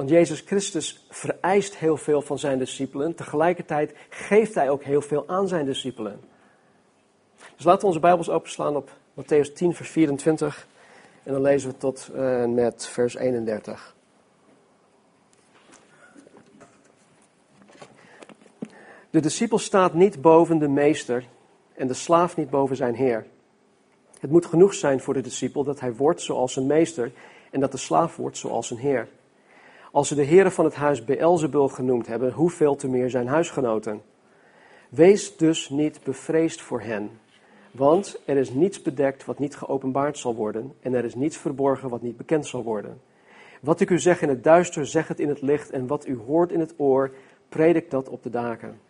Want 0.00 0.12
Jezus 0.12 0.40
Christus 0.40 1.06
vereist 1.08 1.76
heel 1.76 1.96
veel 1.96 2.22
van 2.22 2.38
zijn 2.38 2.58
discipelen. 2.58 3.14
Tegelijkertijd 3.14 3.94
geeft 4.08 4.54
hij 4.54 4.70
ook 4.70 4.82
heel 4.82 5.02
veel 5.02 5.28
aan 5.28 5.48
zijn 5.48 5.66
discipelen. 5.66 6.20
Dus 7.56 7.64
laten 7.64 7.80
we 7.80 7.86
onze 7.86 8.00
Bijbels 8.00 8.28
openslaan 8.28 8.76
op 8.76 8.90
Matthäus 9.14 9.52
10, 9.54 9.74
vers 9.74 9.90
24. 9.90 10.66
En 11.22 11.32
dan 11.32 11.42
lezen 11.42 11.70
we 11.70 11.76
tot 11.76 12.10
uh, 12.14 12.44
met 12.44 12.86
vers 12.86 13.14
31. 13.14 13.94
De 19.10 19.20
discipel 19.20 19.58
staat 19.58 19.94
niet 19.94 20.20
boven 20.20 20.58
de 20.58 20.68
meester 20.68 21.26
en 21.74 21.86
de 21.86 21.94
slaaf 21.94 22.36
niet 22.36 22.50
boven 22.50 22.76
zijn 22.76 22.94
heer. 22.94 23.26
Het 24.20 24.30
moet 24.30 24.46
genoeg 24.46 24.74
zijn 24.74 25.00
voor 25.00 25.14
de 25.14 25.20
discipel 25.20 25.64
dat 25.64 25.80
hij 25.80 25.94
wordt 25.94 26.20
zoals 26.20 26.56
een 26.56 26.66
meester 26.66 27.12
en 27.50 27.60
dat 27.60 27.72
de 27.72 27.78
slaaf 27.78 28.16
wordt 28.16 28.36
zoals 28.36 28.70
een 28.70 28.78
heer. 28.78 29.08
Als 29.92 30.08
ze 30.08 30.14
de 30.14 30.22
heren 30.22 30.52
van 30.52 30.64
het 30.64 30.74
huis 30.74 31.04
Beelzebul 31.04 31.68
genoemd 31.68 32.06
hebben, 32.06 32.32
hoeveel 32.32 32.76
te 32.76 32.88
meer 32.88 33.10
zijn 33.10 33.26
huisgenoten? 33.26 34.02
Wees 34.88 35.36
dus 35.36 35.68
niet 35.68 36.00
bevreesd 36.04 36.60
voor 36.60 36.80
hen, 36.80 37.10
want 37.70 38.20
er 38.24 38.36
is 38.36 38.50
niets 38.50 38.82
bedekt 38.82 39.24
wat 39.24 39.38
niet 39.38 39.56
geopenbaard 39.56 40.18
zal 40.18 40.34
worden, 40.34 40.72
en 40.80 40.94
er 40.94 41.04
is 41.04 41.14
niets 41.14 41.36
verborgen 41.36 41.88
wat 41.88 42.02
niet 42.02 42.16
bekend 42.16 42.46
zal 42.46 42.62
worden. 42.62 43.00
Wat 43.60 43.80
ik 43.80 43.90
u 43.90 43.98
zeg 43.98 44.22
in 44.22 44.28
het 44.28 44.44
duister, 44.44 44.86
zeg 44.86 45.08
het 45.08 45.20
in 45.20 45.28
het 45.28 45.42
licht, 45.42 45.70
en 45.70 45.86
wat 45.86 46.06
u 46.06 46.18
hoort 46.26 46.52
in 46.52 46.60
het 46.60 46.74
oor, 46.76 47.10
predik 47.48 47.90
dat 47.90 48.08
op 48.08 48.22
de 48.22 48.30
daken. 48.30 48.80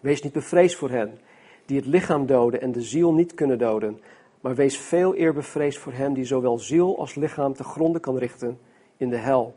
Wees 0.00 0.22
niet 0.22 0.32
bevreesd 0.32 0.76
voor 0.76 0.90
hen, 0.90 1.18
die 1.66 1.76
het 1.76 1.86
lichaam 1.86 2.26
doden 2.26 2.60
en 2.60 2.72
de 2.72 2.82
ziel 2.82 3.12
niet 3.12 3.34
kunnen 3.34 3.58
doden, 3.58 4.00
maar 4.40 4.54
wees 4.54 4.78
veel 4.78 5.16
eer 5.16 5.32
bevreesd 5.32 5.78
voor 5.78 5.92
hen 5.92 6.12
die 6.12 6.24
zowel 6.24 6.58
ziel 6.58 6.98
als 6.98 7.14
lichaam 7.14 7.54
te 7.54 7.64
gronden 7.64 8.00
kan 8.00 8.18
richten 8.18 8.58
in 8.96 9.08
de 9.08 9.16
hel. 9.16 9.54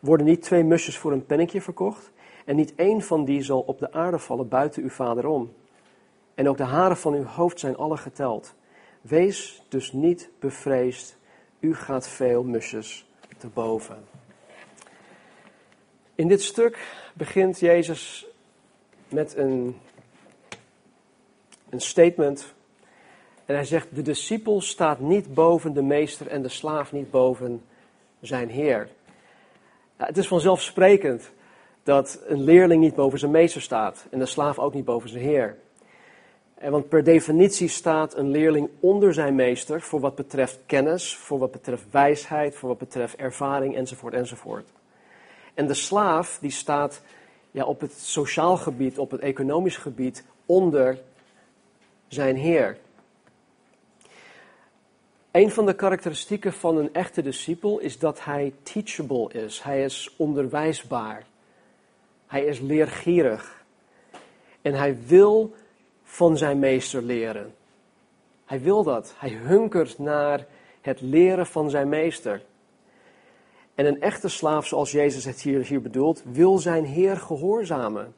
Worden 0.00 0.26
niet 0.26 0.42
twee 0.42 0.64
musjes 0.64 0.98
voor 0.98 1.12
een 1.12 1.26
pennetje 1.26 1.60
verkocht? 1.60 2.10
En 2.44 2.56
niet 2.56 2.74
één 2.74 3.02
van 3.02 3.24
die 3.24 3.42
zal 3.42 3.60
op 3.60 3.78
de 3.78 3.92
aarde 3.92 4.18
vallen 4.18 4.48
buiten 4.48 4.82
uw 4.82 4.88
vader 4.88 5.26
om. 5.26 5.52
En 6.34 6.48
ook 6.48 6.56
de 6.56 6.64
haren 6.64 6.96
van 6.96 7.14
uw 7.14 7.24
hoofd 7.24 7.60
zijn 7.60 7.76
alle 7.76 7.96
geteld. 7.96 8.54
Wees 9.00 9.62
dus 9.68 9.92
niet 9.92 10.30
bevreesd, 10.38 11.16
u 11.60 11.74
gaat 11.74 12.08
veel 12.08 12.42
musjes 12.42 13.06
te 13.38 13.46
boven. 13.46 14.04
In 16.14 16.28
dit 16.28 16.42
stuk 16.42 16.78
begint 17.14 17.60
Jezus 17.60 18.26
met 19.08 19.36
een, 19.36 19.76
een 21.68 21.80
statement. 21.80 22.54
En 23.44 23.54
hij 23.54 23.64
zegt: 23.64 23.94
De 23.94 24.02
discipel 24.02 24.60
staat 24.60 25.00
niet 25.00 25.34
boven 25.34 25.72
de 25.72 25.82
meester 25.82 26.26
en 26.26 26.42
de 26.42 26.48
slaaf 26.48 26.92
niet 26.92 27.10
boven 27.10 27.62
zijn 28.20 28.48
heer. 28.48 28.88
Het 30.06 30.18
is 30.18 30.28
vanzelfsprekend 30.28 31.30
dat 31.82 32.20
een 32.26 32.44
leerling 32.44 32.80
niet 32.82 32.94
boven 32.94 33.18
zijn 33.18 33.30
meester 33.30 33.62
staat 33.62 34.06
en 34.10 34.18
de 34.18 34.26
slaaf 34.26 34.58
ook 34.58 34.74
niet 34.74 34.84
boven 34.84 35.08
zijn 35.08 35.24
heer. 35.24 35.56
En 36.54 36.70
want 36.70 36.88
per 36.88 37.04
definitie 37.04 37.68
staat 37.68 38.16
een 38.16 38.30
leerling 38.30 38.68
onder 38.80 39.14
zijn 39.14 39.34
meester 39.34 39.80
voor 39.80 40.00
wat 40.00 40.14
betreft 40.14 40.58
kennis, 40.66 41.16
voor 41.16 41.38
wat 41.38 41.50
betreft 41.50 41.84
wijsheid, 41.90 42.54
voor 42.54 42.68
wat 42.68 42.78
betreft 42.78 43.16
ervaring 43.16 43.76
enzovoort 43.76 44.14
enzovoort. 44.14 44.68
En 45.54 45.66
de 45.66 45.74
slaaf 45.74 46.38
die 46.40 46.50
staat 46.50 47.02
ja, 47.50 47.64
op 47.64 47.80
het 47.80 47.92
sociaal 47.92 48.56
gebied, 48.56 48.98
op 48.98 49.10
het 49.10 49.20
economisch 49.20 49.76
gebied 49.76 50.24
onder 50.46 50.98
zijn 52.08 52.36
heer. 52.36 52.76
Een 55.30 55.50
van 55.50 55.66
de 55.66 55.74
karakteristieken 55.74 56.52
van 56.52 56.76
een 56.76 56.94
echte 56.94 57.22
discipel 57.22 57.78
is 57.78 57.98
dat 57.98 58.24
hij 58.24 58.52
teachable 58.62 59.32
is. 59.32 59.62
Hij 59.62 59.84
is 59.84 60.14
onderwijsbaar. 60.16 61.26
Hij 62.26 62.44
is 62.44 62.60
leergierig. 62.60 63.64
En 64.62 64.74
hij 64.74 64.98
wil 65.06 65.54
van 66.02 66.36
zijn 66.36 66.58
meester 66.58 67.02
leren. 67.02 67.54
Hij 68.44 68.60
wil 68.60 68.82
dat. 68.82 69.14
Hij 69.18 69.30
hunkert 69.30 69.98
naar 69.98 70.46
het 70.80 71.00
leren 71.00 71.46
van 71.46 71.70
zijn 71.70 71.88
meester. 71.88 72.42
En 73.74 73.86
een 73.86 74.00
echte 74.00 74.28
slaaf, 74.28 74.66
zoals 74.66 74.92
Jezus 74.92 75.24
het 75.24 75.40
hier, 75.40 75.64
hier 75.64 75.82
bedoelt, 75.82 76.22
wil 76.32 76.58
zijn 76.58 76.84
Heer 76.84 77.16
gehoorzamen. 77.16 78.14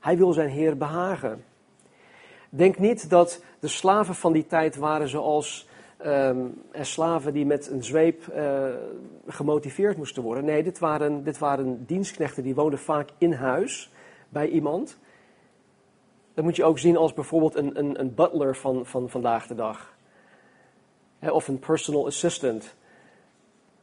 Hij 0.00 0.16
wil 0.16 0.32
zijn 0.32 0.48
Heer 0.48 0.76
behagen. 0.76 1.44
Denk 2.48 2.78
niet 2.78 3.10
dat 3.10 3.42
de 3.60 3.68
slaven 3.68 4.14
van 4.14 4.32
die 4.32 4.46
tijd 4.46 4.76
waren 4.76 5.08
zoals 5.08 5.70
um, 6.06 6.62
slaven 6.80 7.32
die 7.32 7.46
met 7.46 7.70
een 7.70 7.84
zweep 7.84 8.26
uh, 8.34 8.68
gemotiveerd 9.26 9.96
moesten 9.96 10.22
worden. 10.22 10.44
Nee, 10.44 10.62
dit 10.62 10.78
waren, 10.78 11.24
dit 11.24 11.38
waren 11.38 11.84
dienstknechten 11.86 12.42
die 12.42 12.54
woonden 12.54 12.78
vaak 12.78 13.08
in 13.18 13.32
huis 13.32 13.90
bij 14.28 14.48
iemand. 14.48 14.98
Dat 16.34 16.44
moet 16.44 16.56
je 16.56 16.64
ook 16.64 16.78
zien 16.78 16.96
als 16.96 17.12
bijvoorbeeld 17.12 17.54
een, 17.54 17.78
een, 17.78 18.00
een 18.00 18.14
butler 18.14 18.56
van, 18.56 18.86
van 18.86 19.10
vandaag 19.10 19.46
de 19.46 19.54
dag. 19.54 19.94
of 21.20 21.48
een 21.48 21.58
personal 21.58 22.06
assistant. 22.06 22.62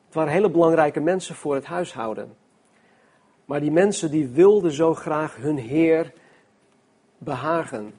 Het 0.05 0.13
waren 0.13 0.33
hele 0.33 0.49
belangrijke 0.49 0.99
mensen 0.99 1.35
voor 1.35 1.55
het 1.55 1.65
huishouden. 1.65 2.35
Maar 3.45 3.59
die 3.59 3.71
mensen 3.71 4.11
die 4.11 4.27
wilden 4.27 4.71
zo 4.71 4.93
graag 4.93 5.35
hun 5.35 5.57
Heer 5.57 6.13
behagen. 7.17 7.93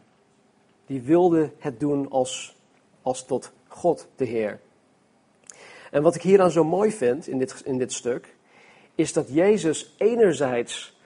Die 0.87 1.03
wilden 1.03 1.53
het 1.59 1.81
doen 1.81 2.11
als, 2.11 2.57
als 3.03 3.27
tot 3.27 3.53
God 3.71 4.09
de 4.17 4.25
Heer. 4.25 4.61
En 5.91 6.03
wat 6.03 6.15
ik 6.15 6.23
hieraan 6.23 6.51
zo 6.51 6.65
mooi 6.65 6.93
vind 6.93 7.27
in 7.27 7.39
dit, 7.39 7.63
in 7.65 7.79
dit 7.79 7.93
stuk, 7.93 8.35
is 8.95 9.13
dat 9.13 9.29
Jezus 9.29 9.95
enerzijds 9.99 10.99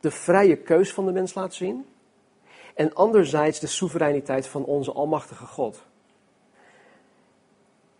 de 0.00 0.10
vrije 0.10 0.56
keus 0.56 0.92
van 0.92 1.06
de 1.06 1.12
mens 1.12 1.34
laat 1.34 1.54
zien, 1.54 1.86
en 2.74 2.94
anderzijds 2.94 3.60
de 3.60 3.66
soevereiniteit 3.66 4.46
van 4.46 4.64
onze 4.64 4.92
Almachtige 4.92 5.46
God. 5.46 5.82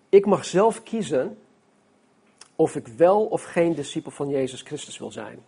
Ik 0.08 0.26
mag 0.26 0.44
zelf 0.44 0.82
kiezen 0.82 1.38
of 2.56 2.76
ik 2.76 2.86
wel 2.86 3.26
of 3.26 3.42
geen 3.42 3.74
discipel 3.74 4.10
van 4.10 4.28
Jezus 4.28 4.62
Christus 4.62 4.98
wil 4.98 5.10
zijn. 5.10 5.42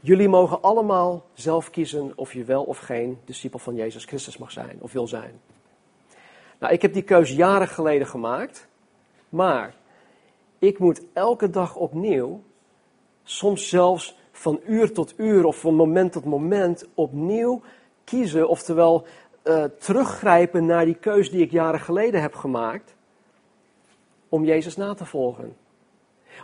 Jullie 0.00 0.28
mogen 0.28 0.62
allemaal 0.62 1.24
zelf 1.34 1.70
kiezen 1.70 2.12
of 2.16 2.32
je 2.32 2.44
wel 2.44 2.64
of 2.64 2.78
geen 2.78 3.18
discipel 3.24 3.58
van 3.58 3.74
Jezus 3.74 4.04
Christus 4.04 4.38
mag 4.38 4.50
zijn 4.50 4.78
of 4.80 4.92
wil 4.92 5.06
zijn. 5.06 5.40
Nou, 6.62 6.74
ik 6.74 6.82
heb 6.82 6.92
die 6.92 7.02
keus 7.02 7.30
jaren 7.30 7.68
geleden 7.68 8.06
gemaakt, 8.06 8.66
maar 9.28 9.74
ik 10.58 10.78
moet 10.78 11.02
elke 11.12 11.50
dag 11.50 11.76
opnieuw, 11.76 12.42
soms 13.22 13.68
zelfs 13.68 14.18
van 14.32 14.60
uur 14.66 14.92
tot 14.92 15.14
uur 15.16 15.44
of 15.44 15.60
van 15.60 15.74
moment 15.74 16.12
tot 16.12 16.24
moment 16.24 16.88
opnieuw 16.94 17.62
kiezen, 18.04 18.48
oftewel 18.48 19.06
uh, 19.44 19.64
teruggrijpen 19.64 20.66
naar 20.66 20.84
die 20.84 20.94
keus 20.94 21.30
die 21.30 21.42
ik 21.42 21.50
jaren 21.50 21.80
geleden 21.80 22.20
heb 22.20 22.34
gemaakt, 22.34 22.94
om 24.28 24.44
Jezus 24.44 24.76
na 24.76 24.94
te 24.94 25.04
volgen. 25.04 25.56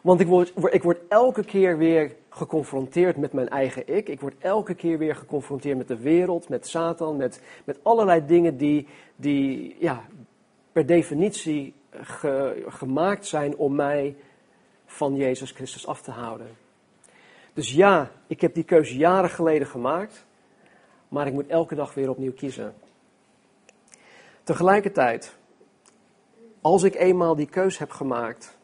Want 0.02 0.20
ik 0.20 0.26
word, 0.26 0.52
ik 0.70 0.82
word 0.82 1.00
elke 1.08 1.44
keer 1.44 1.78
weer 1.78 2.16
geconfronteerd 2.38 3.16
met 3.16 3.32
mijn 3.32 3.48
eigen 3.48 3.94
ik. 3.94 4.08
Ik 4.08 4.20
word 4.20 4.34
elke 4.38 4.74
keer 4.74 4.98
weer 4.98 5.16
geconfronteerd 5.16 5.76
met 5.76 5.88
de 5.88 5.98
wereld, 5.98 6.48
met 6.48 6.66
Satan, 6.66 7.16
met, 7.16 7.42
met 7.64 7.78
allerlei 7.82 8.26
dingen 8.26 8.56
die, 8.56 8.86
die 9.16 9.76
ja, 9.78 10.04
per 10.72 10.86
definitie 10.86 11.74
gemaakt 12.66 13.26
zijn 13.26 13.56
om 13.56 13.74
mij 13.74 14.16
van 14.86 15.16
Jezus 15.16 15.50
Christus 15.50 15.86
af 15.86 16.02
te 16.02 16.10
houden. 16.10 16.56
Dus 17.52 17.72
ja, 17.72 18.10
ik 18.26 18.40
heb 18.40 18.54
die 18.54 18.64
keuze 18.64 18.96
jaren 18.96 19.30
geleden 19.30 19.66
gemaakt, 19.66 20.24
maar 21.08 21.26
ik 21.26 21.32
moet 21.32 21.46
elke 21.46 21.74
dag 21.74 21.94
weer 21.94 22.10
opnieuw 22.10 22.32
kiezen. 22.32 22.74
Tegelijkertijd, 24.42 25.36
als 26.60 26.82
ik 26.82 26.94
eenmaal 26.94 27.34
die 27.34 27.48
keuze 27.48 27.78
heb 27.78 27.90
gemaakt 27.90 28.58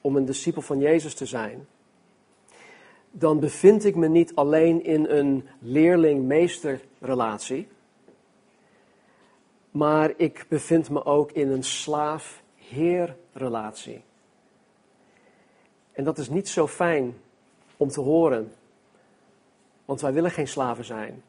om 0.00 0.16
een 0.16 0.24
discipel 0.24 0.62
van 0.62 0.78
Jezus 0.78 1.14
te 1.14 1.26
zijn, 1.26 1.66
dan 3.18 3.40
bevind 3.40 3.84
ik 3.84 3.96
me 3.96 4.08
niet 4.08 4.34
alleen 4.34 4.84
in 4.84 5.04
een 5.04 5.48
leerling-meester 5.58 6.80
relatie, 6.98 7.68
maar 9.70 10.12
ik 10.16 10.46
bevind 10.48 10.90
me 10.90 11.04
ook 11.04 11.32
in 11.32 11.50
een 11.50 11.62
slaaf-heer 11.62 13.16
relatie. 13.32 14.04
En 15.92 16.04
dat 16.04 16.18
is 16.18 16.28
niet 16.28 16.48
zo 16.48 16.66
fijn 16.66 17.16
om 17.76 17.88
te 17.88 18.00
horen, 18.00 18.52
want 19.84 20.00
wij 20.00 20.12
willen 20.12 20.30
geen 20.30 20.48
slaven 20.48 20.84
zijn. 20.84 21.22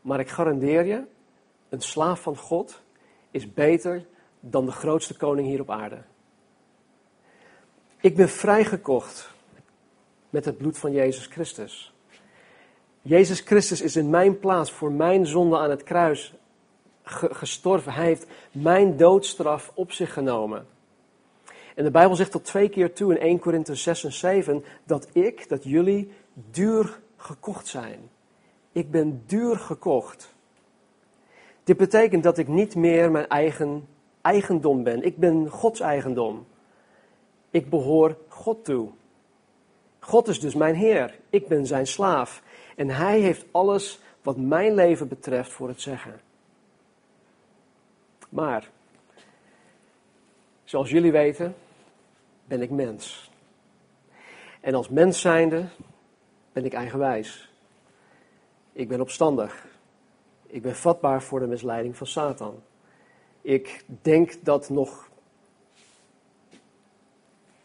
Maar 0.00 0.20
ik 0.20 0.28
garandeer 0.28 0.84
je, 0.84 1.04
een 1.68 1.80
slaaf 1.80 2.22
van 2.22 2.36
God 2.36 2.82
is 3.30 3.52
beter 3.52 4.06
dan 4.40 4.66
de 4.66 4.72
grootste 4.72 5.16
koning 5.16 5.46
hier 5.48 5.60
op 5.60 5.70
aarde. 5.70 6.02
Ik 8.00 8.16
ben 8.16 8.28
vrijgekocht 8.28 9.38
met 10.30 10.44
het 10.44 10.56
bloed 10.56 10.78
van 10.78 10.92
Jezus 10.92 11.26
Christus. 11.26 11.92
Jezus 13.02 13.40
Christus 13.40 13.80
is 13.80 13.96
in 13.96 14.10
mijn 14.10 14.38
plaats 14.38 14.72
voor 14.72 14.92
mijn 14.92 15.26
zonde 15.26 15.58
aan 15.58 15.70
het 15.70 15.82
kruis 15.82 16.34
gestorven. 17.04 17.92
Hij 17.92 18.04
heeft 18.04 18.26
mijn 18.52 18.96
doodstraf 18.96 19.72
op 19.74 19.92
zich 19.92 20.12
genomen. 20.12 20.66
En 21.74 21.84
de 21.84 21.90
Bijbel 21.90 22.16
zegt 22.16 22.30
tot 22.30 22.44
twee 22.44 22.68
keer 22.68 22.92
toe 22.92 23.14
in 23.14 23.20
1 23.20 23.38
Korinthe 23.38 23.74
6 23.74 24.04
en 24.04 24.12
7 24.12 24.64
dat 24.84 25.08
ik, 25.12 25.48
dat 25.48 25.64
jullie 25.64 26.12
duur 26.50 27.00
gekocht 27.16 27.66
zijn. 27.66 28.10
Ik 28.72 28.90
ben 28.90 29.22
duur 29.26 29.56
gekocht. 29.56 30.34
Dit 31.64 31.76
betekent 31.76 32.22
dat 32.22 32.38
ik 32.38 32.48
niet 32.48 32.74
meer 32.74 33.10
mijn 33.10 33.28
eigen 33.28 33.88
eigendom 34.20 34.82
ben. 34.82 35.02
Ik 35.02 35.16
ben 35.16 35.48
Gods 35.48 35.80
eigendom. 35.80 36.46
Ik 37.50 37.70
behoor 37.70 38.16
God 38.28 38.64
toe. 38.64 38.88
God 40.00 40.28
is 40.28 40.40
dus 40.40 40.54
mijn 40.54 40.74
Heer. 40.74 41.18
Ik 41.30 41.48
ben 41.48 41.66
zijn 41.66 41.86
slaaf. 41.86 42.42
En 42.76 42.90
Hij 42.90 43.20
heeft 43.20 43.44
alles 43.50 44.00
wat 44.22 44.36
mijn 44.36 44.74
leven 44.74 45.08
betreft 45.08 45.52
voor 45.52 45.68
het 45.68 45.80
zeggen. 45.80 46.20
Maar, 48.28 48.70
zoals 50.64 50.90
jullie 50.90 51.12
weten, 51.12 51.54
ben 52.44 52.62
ik 52.62 52.70
mens. 52.70 53.30
En 54.60 54.74
als 54.74 54.88
mens 54.88 55.20
zijnde 55.20 55.64
ben 56.52 56.64
ik 56.64 56.72
eigenwijs. 56.72 57.52
Ik 58.72 58.88
ben 58.88 59.00
opstandig. 59.00 59.66
Ik 60.46 60.62
ben 60.62 60.76
vatbaar 60.76 61.22
voor 61.22 61.40
de 61.40 61.46
misleiding 61.46 61.96
van 61.96 62.06
Satan. 62.06 62.62
Ik 63.40 63.84
denk 64.02 64.44
dat 64.44 64.68
nog 64.68 65.09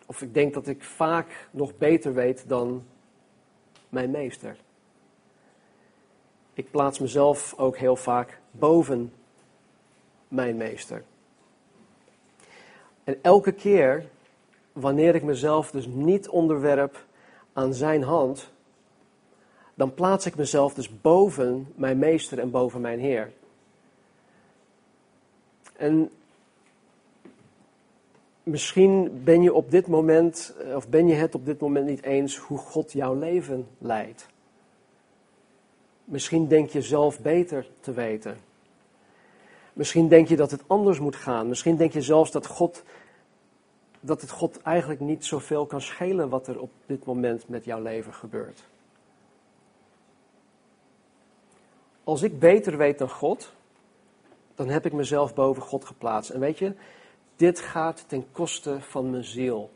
of 0.06 0.22
ik 0.22 0.34
denk 0.34 0.54
dat 0.54 0.68
ik 0.68 0.84
vaak 0.84 1.48
nog 1.52 1.78
beter 1.78 2.14
weet 2.14 2.48
dan 2.48 2.86
mijn 3.90 4.12
meester. 4.12 4.58
Ik 6.54 6.72
plaats 6.72 7.00
mezelf 7.00 7.54
ook 7.58 7.78
heel 7.78 7.96
vaak 7.96 8.40
boven 8.52 9.14
mijn 10.28 10.58
meester. 10.58 11.04
En 13.04 13.18
elke 13.22 13.52
keer 13.52 14.06
wanneer 14.74 15.16
ik 15.16 15.24
mezelf 15.24 15.72
dus 15.72 15.86
niet 15.86 16.30
onderwerp 16.30 17.06
aan 17.54 17.74
zijn 17.74 18.04
hand, 18.04 18.52
dan 19.74 19.94
plaats 19.94 20.26
ik 20.26 20.36
mezelf 20.36 20.74
dus 20.74 21.02
boven 21.02 21.74
mijn 21.76 21.98
meester 21.98 22.40
en 22.40 22.52
boven 22.52 22.82
mijn 22.82 23.00
Heer. 23.00 23.32
En 25.76 26.12
misschien 28.46 29.24
ben 29.24 29.42
je 29.42 29.54
op 29.54 29.72
dit 29.72 29.88
moment, 29.88 30.56
of 30.76 30.90
ben 30.90 31.08
je 31.08 31.14
het 31.14 31.36
op 31.36 31.46
dit 31.46 31.60
moment 31.60 31.86
niet 31.86 32.04
eens 32.04 32.38
hoe 32.38 32.58
God 32.58 32.92
jouw 32.92 33.16
leven 33.16 33.68
leidt. 33.78 34.28
Misschien 36.04 36.48
denk 36.48 36.70
je 36.70 36.82
zelf 36.82 37.20
beter 37.20 37.68
te 37.80 37.94
weten. 37.94 38.38
Misschien 39.74 40.08
denk 40.08 40.28
je 40.28 40.36
dat 40.36 40.52
het 40.52 40.64
anders 40.68 41.00
moet 41.00 41.16
gaan. 41.16 41.48
Misschien 41.48 41.76
denk 41.76 41.94
je 41.94 42.02
zelfs 42.02 42.32
dat 42.32 42.46
God 42.46 42.84
dat 44.06 44.22
het 44.22 44.30
God 44.30 44.62
eigenlijk 44.62 45.00
niet 45.00 45.26
zoveel 45.26 45.66
kan 45.66 45.82
schelen 45.82 46.30
wat 46.30 46.48
er 46.48 46.60
op 46.60 46.72
dit 46.86 47.06
moment 47.06 47.48
met 47.48 47.66
jouw 47.66 47.82
leven 47.82 48.14
gebeurt. 48.14 48.64
Als 52.04 52.22
ik 52.22 52.40
beter 52.40 52.78
weet 52.78 52.98
dan 52.98 53.10
God, 53.10 53.54
dan 54.56 54.70
heb 54.70 54.86
ik 54.86 54.94
mezelf 54.94 55.34
boven 55.34 55.62
God 55.62 55.86
geplaatst. 55.86 56.30
En 56.30 56.40
weet 56.40 56.58
je, 56.58 56.74
dit 57.36 57.60
gaat 57.60 58.04
ten 58.08 58.32
koste 58.32 58.78
van 58.82 59.10
mijn 59.10 59.24
ziel. 59.24 59.72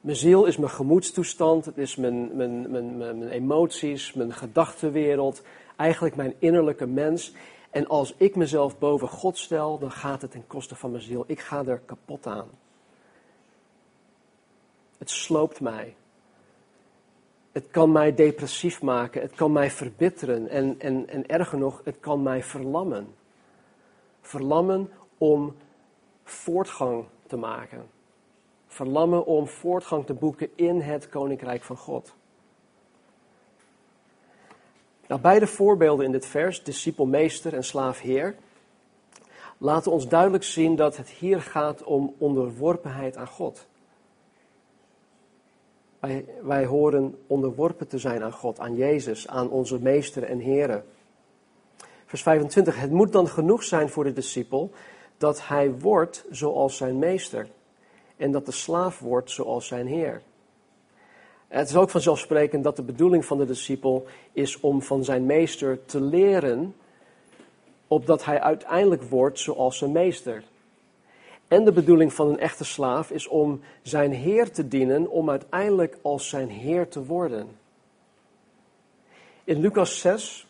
Mijn 0.00 0.16
ziel 0.16 0.44
is 0.44 0.56
mijn 0.56 0.70
gemoedstoestand, 0.70 1.64
het 1.64 1.78
is 1.78 1.96
mijn, 1.96 2.36
mijn, 2.36 2.70
mijn, 2.70 2.96
mijn, 2.96 3.28
emoties, 3.28 4.12
mijn 4.12 4.32
gedachtenwereld, 4.32 5.42
eigenlijk 5.76 6.16
mijn 6.16 6.34
innerlijke 6.38 6.86
mens. 6.86 7.34
En 7.70 7.86
als 7.86 8.14
ik 8.16 8.36
mezelf 8.36 8.78
boven 8.78 9.08
God 9.08 9.38
stel, 9.38 9.78
dan 9.78 9.90
gaat 9.90 10.22
het 10.22 10.30
ten 10.30 10.46
koste 10.46 10.74
van 10.74 10.90
mijn 10.90 11.02
ziel. 11.02 11.24
Ik 11.26 11.40
ga 11.40 11.64
er 11.64 11.78
kapot 11.78 12.26
aan. 12.26 12.48
Het 14.98 15.10
sloopt 15.10 15.60
mij. 15.60 15.94
Het 17.52 17.70
kan 17.70 17.92
mij 17.92 18.14
depressief 18.14 18.82
maken, 18.82 19.22
het 19.22 19.34
kan 19.34 19.52
mij 19.52 19.70
verbitteren 19.70 20.48
en, 20.48 20.80
en, 20.80 21.08
en 21.08 21.26
erger 21.26 21.58
nog, 21.58 21.80
het 21.84 22.00
kan 22.00 22.22
mij 22.22 22.42
verlammen. 22.42 23.14
Verlammen 24.20 24.90
om 25.18 25.54
voortgang 26.24 27.04
te 27.26 27.36
maken. 27.36 27.86
Verlammen 28.66 29.26
om 29.26 29.46
voortgang 29.46 30.06
te 30.06 30.14
boeken 30.14 30.50
in 30.54 30.80
het 30.80 31.08
koninkrijk 31.08 31.62
van 31.62 31.76
God. 31.76 32.14
Nou, 35.06 35.20
beide 35.20 35.46
voorbeelden 35.46 36.06
in 36.06 36.12
dit 36.12 36.26
vers, 36.26 36.62
discipelmeester 36.62 37.54
en 37.54 37.64
slaafheer, 37.64 38.36
laten 39.58 39.92
ons 39.92 40.08
duidelijk 40.08 40.44
zien 40.44 40.76
dat 40.76 40.96
het 40.96 41.08
hier 41.08 41.40
gaat 41.40 41.82
om 41.82 42.14
onderworpenheid 42.18 43.16
aan 43.16 43.26
God. 43.26 43.66
Wij, 46.00 46.24
wij 46.42 46.66
horen 46.66 47.18
onderworpen 47.26 47.88
te 47.88 47.98
zijn 47.98 48.22
aan 48.22 48.32
God, 48.32 48.58
aan 48.58 48.76
Jezus, 48.76 49.28
aan 49.28 49.50
onze 49.50 49.78
meester 49.80 50.22
en 50.22 50.38
heren. 50.38 50.84
Vers 52.06 52.22
25. 52.22 52.80
Het 52.80 52.90
moet 52.90 53.12
dan 53.12 53.28
genoeg 53.28 53.62
zijn 53.62 53.88
voor 53.88 54.04
de 54.04 54.12
discipel 54.12 54.72
dat 55.22 55.46
hij 55.48 55.72
wordt 55.78 56.24
zoals 56.30 56.76
zijn 56.76 56.98
meester 56.98 57.48
en 58.16 58.32
dat 58.32 58.46
de 58.46 58.52
slaaf 58.52 58.98
wordt 58.98 59.30
zoals 59.30 59.66
zijn 59.66 59.86
heer. 59.86 60.22
Het 61.48 61.68
is 61.68 61.76
ook 61.76 61.90
vanzelfsprekend 61.90 62.64
dat 62.64 62.76
de 62.76 62.82
bedoeling 62.82 63.24
van 63.24 63.38
de 63.38 63.46
discipel 63.46 64.06
is 64.32 64.60
om 64.60 64.82
van 64.82 65.04
zijn 65.04 65.26
meester 65.26 65.84
te 65.84 66.00
leren, 66.00 66.74
opdat 67.86 68.24
hij 68.24 68.40
uiteindelijk 68.40 69.02
wordt 69.02 69.38
zoals 69.38 69.78
zijn 69.78 69.92
meester. 69.92 70.44
En 71.48 71.64
de 71.64 71.72
bedoeling 71.72 72.12
van 72.12 72.28
een 72.28 72.38
echte 72.38 72.64
slaaf 72.64 73.10
is 73.10 73.28
om 73.28 73.60
zijn 73.82 74.12
heer 74.12 74.52
te 74.52 74.68
dienen, 74.68 75.10
om 75.10 75.30
uiteindelijk 75.30 75.98
als 76.02 76.28
zijn 76.28 76.48
heer 76.48 76.88
te 76.88 77.04
worden. 77.04 77.48
In 79.44 79.60
Lucas 79.60 80.00
6, 80.00 80.46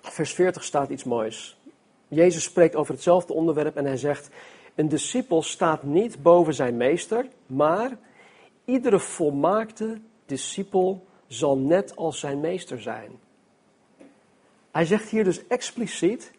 vers 0.00 0.32
40 0.32 0.64
staat 0.64 0.88
iets 0.90 1.04
moois. 1.04 1.56
Jezus 2.08 2.42
spreekt 2.42 2.76
over 2.76 2.94
hetzelfde 2.94 3.32
onderwerp 3.32 3.76
en 3.76 3.84
hij 3.84 3.96
zegt: 3.96 4.28
Een 4.74 4.88
discipel 4.88 5.42
staat 5.42 5.82
niet 5.82 6.22
boven 6.22 6.54
zijn 6.54 6.76
meester, 6.76 7.28
maar 7.46 7.98
iedere 8.64 8.98
volmaakte 8.98 10.00
discipel 10.26 11.06
zal 11.26 11.56
net 11.58 11.96
als 11.96 12.20
zijn 12.20 12.40
meester 12.40 12.80
zijn. 12.80 13.10
Hij 14.70 14.84
zegt 14.84 15.08
hier 15.08 15.24
dus 15.24 15.46
expliciet 15.46 16.32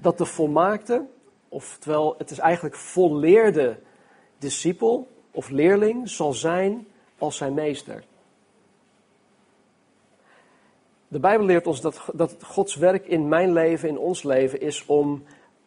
dat 0.00 0.18
de 0.18 0.24
volmaakte, 0.24 1.06
Oftewel, 1.52 2.14
het 2.18 2.30
is 2.30 2.38
eigenlijk 2.38 2.74
volleerde 2.74 3.78
discipel 4.38 5.08
of 5.30 5.48
leerling 5.48 6.08
zal 6.08 6.32
zijn 6.32 6.86
als 7.18 7.36
zijn 7.36 7.54
meester. 7.54 8.04
De 11.12 11.20
Bijbel 11.20 11.46
leert 11.46 11.66
ons 11.66 11.80
dat, 11.80 12.02
dat 12.12 12.36
Gods 12.42 12.74
werk 12.74 13.06
in 13.06 13.28
mijn 13.28 13.52
leven, 13.52 13.88
in 13.88 13.98
ons 13.98 14.22
leven, 14.22 14.60
is 14.60 14.86
om 14.86 15.24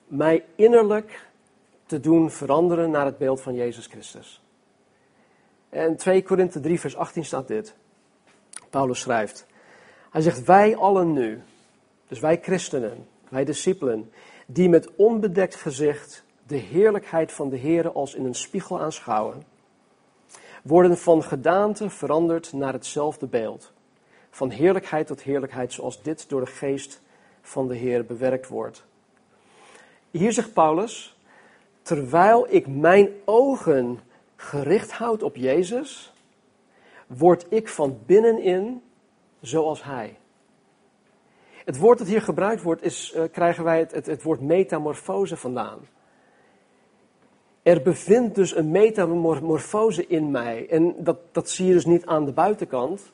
mij 0.08 0.46
innerlijk 0.56 1.28
te 1.86 2.00
doen 2.00 2.32
veranderen 2.32 2.92
naar 2.92 3.06
het 3.06 3.18
beeld 3.18 3.42
van 3.42 3.56
Jezus 3.56 3.88
Christus. 3.88 4.42
En 5.70 5.96
2 5.98 6.24
Korinthe 6.24 6.60
3, 6.60 6.80
vers 6.80 6.96
18 6.96 7.26
staat 7.26 7.48
dit. 7.48 7.76
Paulus 8.70 9.00
schrijft. 9.00 9.46
Hij 10.12 10.22
zegt, 10.22 10.44
wij 10.44 10.76
allen 10.76 11.14
nu, 11.14 11.42
dus 12.08 12.20
wij 12.20 12.40
christenen, 12.42 13.08
wij 13.30 13.46
discipelen, 13.46 14.12
die 14.46 14.70
met 14.70 14.96
onbedekt 14.96 15.56
gezicht 15.56 16.24
de 16.48 16.58
heerlijkheid 16.58 17.32
van 17.32 17.50
de 17.50 17.58
Heer 17.58 17.92
als 17.92 18.16
in 18.16 18.26
een 18.26 18.36
spiegel 18.36 18.82
aanschouwen, 18.82 19.44
worden 20.64 20.98
van 20.98 21.24
gedaante 21.24 21.90
veranderd 21.90 22.54
naar 22.54 22.74
hetzelfde 22.74 23.28
beeld. 23.28 23.74
Van 24.36 24.50
heerlijkheid 24.50 25.08
tot 25.08 25.22
heerlijkheid, 25.22 25.74
zoals 25.74 26.02
dit 26.02 26.30
door 26.30 26.40
de 26.40 26.52
geest 26.52 27.02
van 27.42 27.68
de 27.68 27.76
Heer 27.76 28.06
bewerkt 28.06 28.48
wordt. 28.48 28.86
Hier 30.12 30.32
zegt 30.34 30.54
Paulus, 30.54 31.18
terwijl 31.82 32.48
ik 32.50 32.68
mijn 32.68 33.10
ogen 33.26 34.00
gericht 34.36 34.92
houd 34.92 35.24
op 35.24 35.36
Jezus, 35.36 36.14
word 37.08 37.46
ik 37.50 37.68
van 37.68 38.00
binnenin 38.06 38.82
zoals 39.42 39.84
Hij. 39.84 40.18
Het 41.66 41.78
woord 41.78 41.98
dat 41.98 42.08
hier 42.08 42.22
gebruikt 42.22 42.62
wordt, 42.62 42.84
is, 42.84 43.14
uh, 43.16 43.24
krijgen 43.32 43.64
wij 43.64 43.80
het, 43.80 43.92
het, 43.92 44.06
het 44.06 44.24
woord 44.24 44.42
metamorfose 44.42 45.38
vandaan. 45.38 45.80
Er 47.64 47.82
bevindt 47.82 48.36
dus 48.36 48.56
een 48.56 48.72
metamorfose 48.72 50.08
in 50.08 50.32
mij. 50.32 50.70
En 50.70 50.96
dat, 51.04 51.18
dat 51.32 51.50
zie 51.50 51.68
je 51.68 51.74
dus 51.74 51.86
niet 51.86 52.06
aan 52.06 52.26
de 52.26 52.34
buitenkant. 52.34 53.14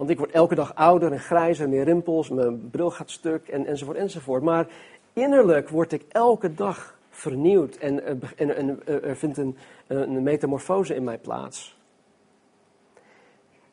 Want 0.00 0.12
ik 0.12 0.18
word 0.18 0.30
elke 0.30 0.54
dag 0.54 0.74
ouder 0.74 1.12
en 1.12 1.20
grijzer, 1.20 1.68
meer 1.68 1.84
rimpels, 1.84 2.28
mijn 2.28 2.70
bril 2.70 2.90
gaat 2.90 3.10
stuk 3.10 3.48
en, 3.48 3.66
enzovoort 3.66 3.96
enzovoort. 3.96 4.42
Maar 4.42 4.66
innerlijk 5.12 5.68
word 5.68 5.92
ik 5.92 6.04
elke 6.08 6.54
dag 6.54 6.98
vernieuwd 7.10 7.76
en, 7.76 8.04
en, 8.36 8.56
en 8.56 8.86
er 8.86 9.16
vindt 9.16 9.38
een, 9.38 9.56
een 9.86 10.22
metamorfose 10.22 10.94
in 10.94 11.04
mij 11.04 11.18
plaats. 11.18 11.76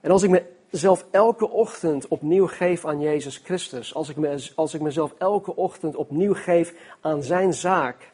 En 0.01 0.11
als 0.11 0.23
ik 0.23 0.29
me 0.29 0.43
zelf 0.69 1.05
elke 1.11 1.49
ochtend 1.49 2.07
opnieuw 2.07 2.47
geef 2.47 2.85
aan 2.85 3.01
Jezus 3.01 3.37
Christus, 3.37 3.93
als 3.93 4.09
ik, 4.09 4.15
me, 4.15 4.51
als 4.55 4.73
ik 4.73 4.81
mezelf 4.81 5.13
elke 5.17 5.55
ochtend 5.55 5.95
opnieuw 5.95 6.33
geef 6.33 6.73
aan 7.01 7.23
Zijn 7.23 7.53
zaak, 7.53 8.11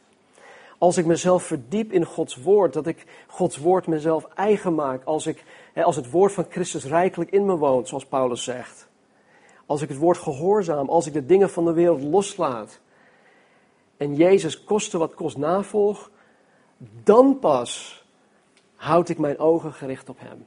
als 0.83 0.97
ik 0.97 1.05
mezelf 1.05 1.43
verdiep 1.43 1.91
in 1.91 2.05
Gods 2.05 2.35
woord, 2.35 2.73
dat 2.73 2.87
ik 2.87 3.05
Gods 3.27 3.57
woord 3.57 3.87
mezelf 3.87 4.27
eigen 4.35 4.75
maak, 4.75 5.03
als, 5.03 5.27
ik, 5.27 5.43
als 5.75 5.95
het 5.95 6.09
woord 6.09 6.31
van 6.31 6.45
Christus 6.49 6.85
rijkelijk 6.85 7.31
in 7.31 7.45
me 7.45 7.55
woont, 7.55 7.87
zoals 7.87 8.05
Paulus 8.05 8.43
zegt, 8.43 8.89
als 9.65 9.81
ik 9.81 9.89
het 9.89 9.97
woord 9.97 10.17
gehoorzaam, 10.17 10.89
als 10.89 11.07
ik 11.07 11.13
de 11.13 11.25
dingen 11.25 11.49
van 11.49 11.65
de 11.65 11.73
wereld 11.73 12.01
loslaat 12.01 12.79
en 13.97 14.15
Jezus 14.15 14.63
koste 14.63 14.97
wat 14.97 15.13
kost 15.13 15.37
navolg, 15.37 16.11
dan 17.03 17.39
pas 17.39 18.03
houd 18.75 19.09
ik 19.09 19.17
mijn 19.17 19.39
ogen 19.39 19.73
gericht 19.73 20.09
op 20.09 20.19
Hem. 20.19 20.45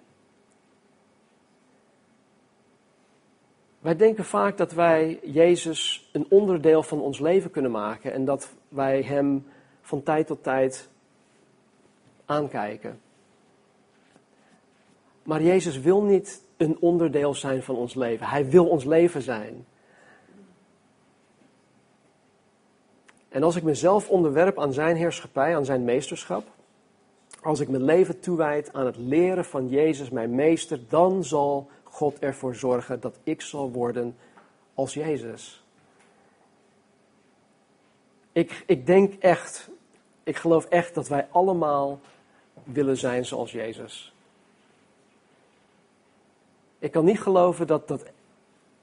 Wij 3.79 3.96
denken 3.96 4.25
vaak 4.25 4.57
dat 4.57 4.72
wij 4.72 5.20
Jezus 5.22 6.09
een 6.12 6.27
onderdeel 6.29 6.83
van 6.83 7.01
ons 7.01 7.18
leven 7.18 7.51
kunnen 7.51 7.70
maken 7.70 8.12
en 8.12 8.25
dat 8.25 8.55
wij 8.68 9.03
Hem 9.03 9.46
van 9.87 10.03
tijd 10.03 10.27
tot 10.27 10.42
tijd 10.42 10.88
aankijken. 12.25 13.01
Maar 15.22 15.42
Jezus 15.42 15.81
wil 15.81 16.03
niet 16.03 16.42
een 16.57 16.77
onderdeel 16.81 17.35
zijn 17.35 17.62
van 17.62 17.77
ons 17.77 17.94
leven. 17.94 18.27
Hij 18.27 18.51
wil 18.51 18.68
ons 18.68 18.85
leven 18.85 19.22
zijn. 19.22 19.66
En 23.29 23.42
als 23.42 23.57
ik 23.57 23.62
mezelf 23.62 24.09
onderwerp 24.09 24.59
aan 24.59 24.72
Zijn 24.72 24.96
heerschappij, 24.96 25.57
aan 25.57 25.64
Zijn 25.64 25.85
meesterschap, 25.85 26.44
als 27.42 27.61
ik 27.61 27.68
mijn 27.68 27.85
leven 27.85 28.20
toewijd 28.20 28.72
aan 28.72 28.87
het 28.87 28.96
leren 28.96 29.44
van 29.44 29.68
Jezus, 29.68 30.11
mijn 30.11 30.35
meester, 30.35 30.81
dan 30.88 31.25
zal 31.25 31.70
God 31.83 32.18
ervoor 32.18 32.55
zorgen 32.55 33.01
dat 33.01 33.18
ik 33.22 33.40
zal 33.40 33.70
worden 33.70 34.16
als 34.75 34.94
Jezus. 34.94 35.64
Ik, 38.33 38.64
ik 38.66 38.87
denk 38.87 39.14
echt, 39.14 39.70
ik 40.27 40.37
geloof 40.37 40.65
echt 40.65 40.95
dat 40.95 41.09
wij 41.09 41.29
allemaal 41.31 42.01
willen 42.65 42.97
zijn 42.97 43.25
zoals 43.25 43.53
Jezus. 43.53 44.15
Ik 46.79 46.93
kan 46.93 47.05
niet 47.05 47.21
geloven 47.21 47.67
dat, 47.67 47.89
dat, 47.89 48.05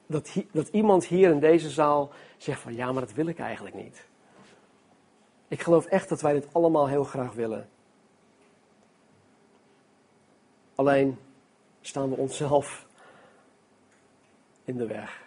dat, 0.06 0.36
dat 0.52 0.68
iemand 0.68 1.06
hier 1.06 1.32
in 1.32 1.40
deze 1.40 1.70
zaal 1.70 2.12
zegt 2.38 2.62
van 2.62 2.76
ja, 2.76 2.92
maar 2.92 3.02
dat 3.02 3.14
wil 3.14 3.28
ik 3.28 3.40
eigenlijk 3.40 3.76
niet. 3.76 4.08
Ik 5.48 5.62
geloof 5.62 5.86
echt 5.86 6.10
dat 6.10 6.22
wij 6.22 6.34
dit 6.34 6.48
allemaal 6.52 6.88
heel 6.88 7.04
graag 7.04 7.34
willen. 7.34 7.70
Alleen 10.76 11.20
staan 11.82 12.10
we 12.10 12.16
onszelf 12.16 12.86
in 14.64 14.78
de 14.78 14.88
weg. 14.88 15.22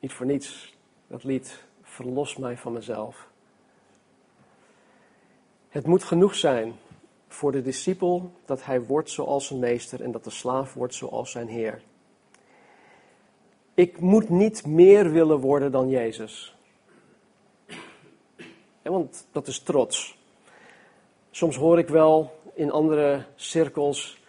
Niet 0.00 0.12
voor 0.12 0.26
niets 0.26 0.76
dat 1.06 1.24
lied 1.24 1.66
Verlos 1.82 2.36
mij 2.36 2.56
van 2.56 2.72
mezelf. 2.72 3.27
Het 5.78 5.86
moet 5.86 6.04
genoeg 6.04 6.34
zijn 6.34 6.74
voor 7.28 7.52
de 7.52 7.62
discipel 7.62 8.32
dat 8.44 8.64
hij 8.64 8.80
wordt 8.80 9.10
zoals 9.10 9.46
zijn 9.46 9.58
meester 9.58 10.02
en 10.02 10.12
dat 10.12 10.24
de 10.24 10.30
slaaf 10.30 10.74
wordt 10.74 10.94
zoals 10.94 11.30
zijn 11.30 11.48
heer. 11.48 11.82
Ik 13.74 14.00
moet 14.00 14.28
niet 14.28 14.66
meer 14.66 15.12
willen 15.12 15.38
worden 15.38 15.72
dan 15.72 15.88
Jezus. 15.88 16.56
want 18.82 19.26
dat 19.32 19.46
is 19.46 19.60
trots. 19.60 20.18
Soms 21.30 21.56
hoor 21.56 21.78
ik 21.78 21.88
wel 21.88 22.40
in 22.54 22.70
andere 22.70 23.24
cirkels. 23.34 24.22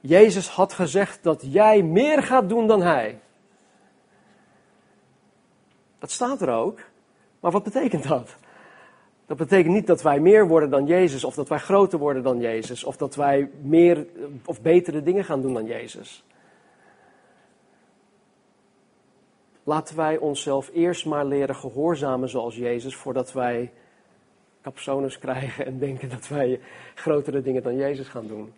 Jezus 0.00 0.48
had 0.48 0.72
gezegd 0.72 1.22
dat 1.22 1.42
jij 1.46 1.82
meer 1.82 2.22
gaat 2.22 2.48
doen 2.48 2.66
dan 2.66 2.82
hij. 2.82 3.20
Dat 5.98 6.10
staat 6.10 6.40
er 6.40 6.50
ook. 6.50 6.80
Maar 7.40 7.52
wat 7.52 7.62
betekent 7.62 8.08
dat? 8.08 8.36
Dat 9.28 9.36
betekent 9.36 9.74
niet 9.74 9.86
dat 9.86 10.02
wij 10.02 10.20
meer 10.20 10.46
worden 10.46 10.70
dan 10.70 10.86
Jezus, 10.86 11.24
of 11.24 11.34
dat 11.34 11.48
wij 11.48 11.58
groter 11.58 11.98
worden 11.98 12.22
dan 12.22 12.40
Jezus, 12.40 12.84
of 12.84 12.96
dat 12.96 13.14
wij 13.14 13.50
meer 13.62 14.06
of 14.44 14.62
betere 14.62 15.02
dingen 15.02 15.24
gaan 15.24 15.42
doen 15.42 15.54
dan 15.54 15.66
Jezus. 15.66 16.24
Laten 19.62 19.96
wij 19.96 20.18
onszelf 20.18 20.70
eerst 20.72 21.06
maar 21.06 21.24
leren 21.24 21.56
gehoorzamen 21.56 22.28
zoals 22.28 22.56
Jezus, 22.56 22.96
voordat 22.96 23.32
wij 23.32 23.72
capsones 24.62 25.18
krijgen 25.24 25.66
en 25.66 25.78
denken 25.78 26.08
dat 26.08 26.28
wij 26.28 26.60
grotere 26.94 27.42
dingen 27.42 27.62
dan 27.62 27.76
Jezus 27.76 28.08
gaan 28.08 28.26
doen. 28.26 28.52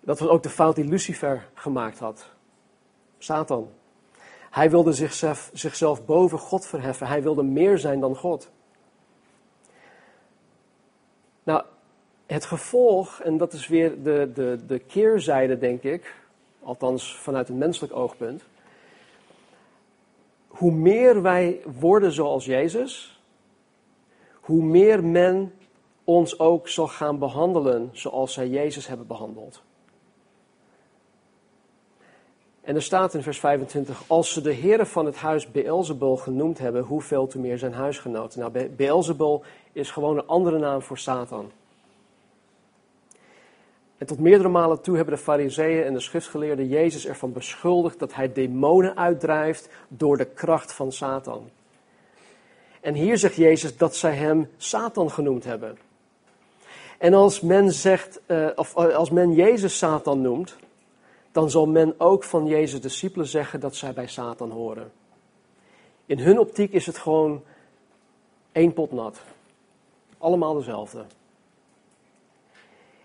Dat 0.00 0.18
was 0.18 0.28
ook 0.28 0.42
de 0.42 0.48
fout 0.48 0.74
die 0.74 0.84
Lucifer 0.88 1.48
gemaakt 1.54 1.98
had. 1.98 2.30
Satan. 3.18 3.68
Hij 4.50 4.70
wilde 4.70 4.92
zichzelf, 4.92 5.50
zichzelf 5.52 6.04
boven 6.04 6.38
God 6.38 6.66
verheffen. 6.66 7.06
Hij 7.06 7.22
wilde 7.22 7.42
meer 7.42 7.78
zijn 7.78 8.00
dan 8.00 8.16
God. 8.16 8.50
Nou, 11.42 11.62
het 12.26 12.44
gevolg, 12.44 13.20
en 13.20 13.36
dat 13.36 13.52
is 13.52 13.68
weer 13.68 14.02
de, 14.02 14.30
de, 14.34 14.58
de 14.66 14.78
keerzijde, 14.78 15.58
denk 15.58 15.82
ik, 15.82 16.14
althans 16.62 17.16
vanuit 17.16 17.48
een 17.48 17.58
menselijk 17.58 17.92
oogpunt. 17.92 18.42
Hoe 20.48 20.72
meer 20.72 21.22
wij 21.22 21.60
worden 21.78 22.12
zoals 22.12 22.44
Jezus, 22.44 23.20
hoe 24.40 24.62
meer 24.62 25.04
men 25.04 25.52
ons 26.04 26.38
ook 26.38 26.68
zal 26.68 26.88
gaan 26.88 27.18
behandelen 27.18 27.90
zoals 27.92 28.32
zij 28.32 28.48
Jezus 28.48 28.86
hebben 28.86 29.06
behandeld. 29.06 29.62
En 32.68 32.74
er 32.74 32.82
staat 32.82 33.14
in 33.14 33.22
vers 33.22 33.38
25, 33.38 34.02
als 34.06 34.32
ze 34.32 34.40
de 34.40 34.52
heren 34.52 34.86
van 34.86 35.06
het 35.06 35.16
huis 35.16 35.50
Beelzebul 35.50 36.16
genoemd 36.16 36.58
hebben, 36.58 36.82
hoeveel 36.82 37.26
te 37.26 37.38
meer 37.38 37.58
zijn 37.58 37.72
huisgenoten. 37.72 38.40
Nou, 38.40 38.68
Beelzebul 38.68 39.42
is 39.72 39.90
gewoon 39.90 40.18
een 40.18 40.26
andere 40.26 40.58
naam 40.58 40.82
voor 40.82 40.98
Satan. 40.98 41.50
En 43.98 44.06
tot 44.06 44.18
meerdere 44.18 44.48
malen 44.48 44.80
toe 44.80 44.96
hebben 44.96 45.14
de 45.14 45.20
fariseeën 45.20 45.84
en 45.84 45.92
de 45.92 46.00
schriftgeleerden 46.00 46.68
Jezus 46.68 47.06
ervan 47.06 47.32
beschuldigd 47.32 47.98
dat 47.98 48.14
hij 48.14 48.32
demonen 48.32 48.96
uitdrijft 48.96 49.68
door 49.88 50.16
de 50.16 50.26
kracht 50.26 50.72
van 50.72 50.92
Satan. 50.92 51.50
En 52.80 52.94
hier 52.94 53.18
zegt 53.18 53.36
Jezus 53.36 53.76
dat 53.76 53.96
zij 53.96 54.14
hem 54.14 54.50
Satan 54.56 55.10
genoemd 55.10 55.44
hebben. 55.44 55.78
En 56.98 57.14
als 57.14 57.40
men 57.40 57.72
zegt, 57.72 58.20
uh, 58.26 58.48
of 58.54 58.76
als 58.76 59.10
men 59.10 59.32
Jezus 59.32 59.78
Satan 59.78 60.20
noemt, 60.20 60.56
dan 61.38 61.50
zal 61.50 61.66
men 61.66 61.94
ook 62.00 62.24
van 62.24 62.46
Jezus' 62.46 62.80
discipelen 62.80 63.26
zeggen 63.26 63.60
dat 63.60 63.76
zij 63.76 63.92
bij 63.92 64.06
Satan 64.06 64.50
horen. 64.50 64.92
In 66.06 66.18
hun 66.18 66.38
optiek 66.38 66.72
is 66.72 66.86
het 66.86 66.98
gewoon 66.98 67.42
één 68.52 68.72
pot 68.72 68.92
nat. 68.92 69.20
Allemaal 70.18 70.54
dezelfde. 70.54 71.04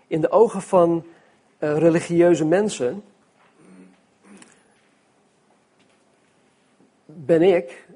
In 0.06 0.20
de 0.20 0.30
ogen 0.30 0.62
van 0.62 1.04
uh, 1.58 1.78
religieuze 1.78 2.44
mensen 2.44 3.04
ben 7.04 7.42
ik, 7.42 7.88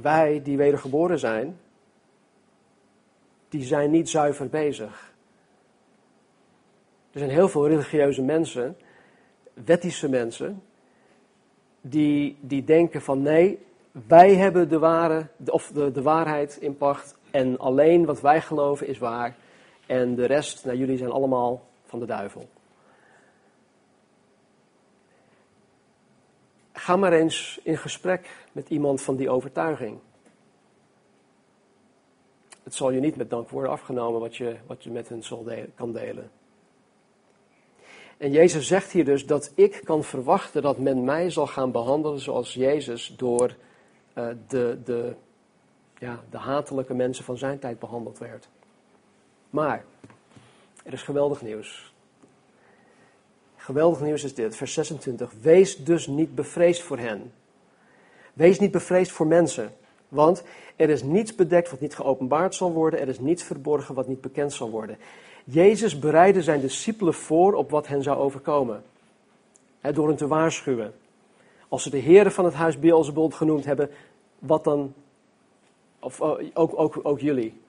wij 0.00 0.42
die 0.42 0.56
wedergeboren 0.56 1.18
zijn, 1.18 1.60
die 3.48 3.64
zijn 3.64 3.90
niet 3.90 4.08
zuiver 4.08 4.48
bezig. 4.48 5.14
Er 7.12 7.18
zijn 7.18 7.30
heel 7.30 7.48
veel 7.48 7.68
religieuze 7.68 8.22
mensen 8.22 8.76
wettische 9.54 10.08
mensen, 10.08 10.62
die, 11.80 12.36
die 12.40 12.64
denken 12.64 13.02
van 13.02 13.22
nee, 13.22 13.58
wij 14.06 14.34
hebben 14.34 14.68
de, 14.68 14.78
ware, 14.78 15.26
of 15.46 15.70
de, 15.74 15.90
de 15.90 16.02
waarheid 16.02 16.56
in 16.60 16.76
pacht 16.76 17.16
en 17.30 17.58
alleen 17.58 18.04
wat 18.04 18.20
wij 18.20 18.40
geloven 18.40 18.86
is 18.86 18.98
waar 18.98 19.36
en 19.86 20.14
de 20.14 20.24
rest, 20.26 20.64
nou 20.64 20.76
jullie 20.76 20.96
zijn 20.96 21.10
allemaal 21.10 21.62
van 21.84 21.98
de 21.98 22.06
duivel. 22.06 22.48
Ga 26.72 26.96
maar 26.96 27.12
eens 27.12 27.60
in 27.62 27.78
gesprek 27.78 28.46
met 28.52 28.68
iemand 28.68 29.02
van 29.02 29.16
die 29.16 29.30
overtuiging. 29.30 29.98
Het 32.62 32.74
zal 32.74 32.90
je 32.90 33.00
niet 33.00 33.16
met 33.16 33.30
dank 33.30 33.48
worden 33.48 33.70
afgenomen 33.70 34.20
wat 34.20 34.36
je, 34.36 34.56
wat 34.66 34.84
je 34.84 34.90
met 34.90 35.08
hen 35.08 35.22
zal 35.22 35.46
kan 35.74 35.92
delen. 35.92 36.30
En 38.24 38.30
Jezus 38.30 38.66
zegt 38.66 38.90
hier 38.90 39.04
dus 39.04 39.26
dat 39.26 39.52
ik 39.54 39.80
kan 39.84 40.04
verwachten 40.04 40.62
dat 40.62 40.78
men 40.78 41.04
mij 41.04 41.30
zal 41.30 41.46
gaan 41.46 41.70
behandelen 41.72 42.20
zoals 42.20 42.54
Jezus 42.54 43.14
door 43.16 43.56
uh, 44.14 44.28
de, 44.48 44.78
de, 44.84 45.14
ja, 45.98 46.20
de 46.30 46.38
hatelijke 46.38 46.94
mensen 46.94 47.24
van 47.24 47.38
zijn 47.38 47.58
tijd 47.58 47.78
behandeld 47.78 48.18
werd. 48.18 48.48
Maar 49.50 49.84
er 50.84 50.92
is 50.92 51.02
geweldig 51.02 51.42
nieuws. 51.42 51.94
Geweldig 53.56 54.00
nieuws 54.00 54.24
is 54.24 54.34
dit, 54.34 54.56
vers 54.56 54.72
26. 54.72 55.32
Wees 55.40 55.84
dus 55.84 56.06
niet 56.06 56.34
bevreesd 56.34 56.82
voor 56.82 56.98
hen. 56.98 57.32
Wees 58.32 58.58
niet 58.58 58.70
bevreesd 58.70 59.12
voor 59.12 59.26
mensen. 59.26 59.72
Want 60.08 60.42
er 60.76 60.90
is 60.90 61.02
niets 61.02 61.34
bedekt 61.34 61.70
wat 61.70 61.80
niet 61.80 61.94
geopenbaard 61.94 62.54
zal 62.54 62.72
worden. 62.72 63.00
Er 63.00 63.08
is 63.08 63.18
niets 63.18 63.42
verborgen 63.42 63.94
wat 63.94 64.08
niet 64.08 64.20
bekend 64.20 64.52
zal 64.52 64.70
worden. 64.70 64.98
Jezus 65.44 65.98
bereidde 65.98 66.42
zijn 66.42 66.60
discipelen 66.60 67.14
voor 67.14 67.54
op 67.54 67.70
wat 67.70 67.86
hen 67.86 68.02
zou 68.02 68.18
overkomen. 68.18 68.82
door 69.80 70.08
hen 70.08 70.16
te 70.16 70.26
waarschuwen. 70.26 70.94
Als 71.68 71.82
ze 71.82 71.90
de 71.90 71.98
heren 71.98 72.32
van 72.32 72.44
het 72.44 72.54
huis 72.54 72.78
Beelzebul 72.78 73.30
genoemd 73.30 73.64
hebben, 73.64 73.90
wat 74.38 74.64
dan? 74.64 74.94
Of 75.98 76.20
oh, 76.20 76.42
ook, 76.54 76.78
ook, 76.78 77.00
ook 77.02 77.20
jullie. 77.20 77.62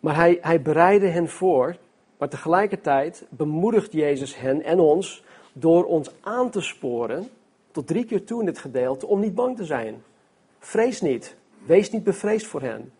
Maar 0.00 0.14
hij, 0.14 0.38
hij 0.40 0.62
bereidde 0.62 1.06
hen 1.06 1.28
voor, 1.28 1.76
maar 2.18 2.28
tegelijkertijd 2.28 3.24
bemoedigt 3.28 3.92
Jezus 3.92 4.36
hen 4.36 4.62
en 4.62 4.80
ons 4.80 5.24
door 5.52 5.84
ons 5.84 6.10
aan 6.20 6.50
te 6.50 6.60
sporen, 6.60 7.28
tot 7.70 7.86
drie 7.86 8.04
keer 8.04 8.24
toe 8.24 8.40
in 8.40 8.46
dit 8.46 8.58
gedeelte, 8.58 9.06
om 9.06 9.20
niet 9.20 9.34
bang 9.34 9.56
te 9.56 9.64
zijn. 9.64 10.02
Vrees 10.58 11.00
niet, 11.00 11.36
wees 11.66 11.90
niet 11.90 12.04
bevreesd 12.04 12.46
voor 12.46 12.60
hen. 12.60 12.92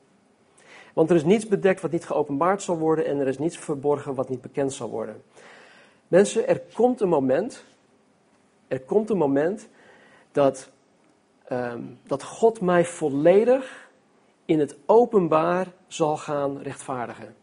Want 0.93 1.11
er 1.11 1.17
is 1.17 1.25
niets 1.25 1.47
bedekt 1.47 1.81
wat 1.81 1.91
niet 1.91 2.07
geopenbaard 2.07 2.63
zal 2.63 2.79
worden 2.79 3.07
en 3.07 3.19
er 3.19 3.29
is 3.29 3.39
niets 3.39 3.59
verborgen 3.59 4.15
wat 4.15 4.29
niet 4.29 4.41
bekend 4.41 4.73
zal 4.73 4.91
worden. 4.91 5.23
Mensen, 6.09 6.49
er 6.49 6.61
komt 6.75 7.01
een 7.01 7.09
moment, 7.09 7.65
er 8.69 8.81
komt 8.81 9.11
een 9.11 9.17
moment 9.17 9.69
dat, 10.33 10.71
ehm, 11.45 11.83
dat 12.07 12.23
God 12.23 12.61
mij 12.61 12.85
volledig 12.85 13.91
in 14.45 14.59
het 14.59 14.77
openbaar 14.87 15.67
zal 15.87 16.17
gaan 16.17 16.63
rechtvaardigen. 16.63 17.35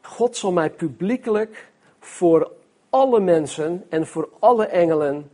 God 0.00 0.36
zal 0.36 0.52
mij 0.52 0.70
publiekelijk 0.70 1.72
voor 1.98 2.52
alle 2.90 3.20
mensen 3.20 3.84
en 3.88 4.06
voor 4.06 4.28
alle 4.38 4.66
engelen 4.66 5.30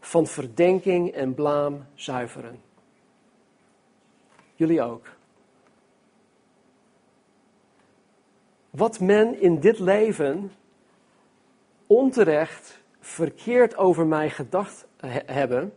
van 0.00 0.26
verdenking 0.26 1.12
en 1.12 1.34
blaam 1.34 1.86
zuiveren. 1.94 2.69
Jullie 4.60 4.82
ook. 4.82 5.06
Wat 8.70 9.00
men 9.00 9.40
in 9.40 9.60
dit 9.60 9.78
leven 9.78 10.52
onterecht 11.86 12.80
verkeerd 12.98 13.76
over 13.76 14.06
mij 14.06 14.30
gedacht 14.30 14.86
hebben, 15.26 15.72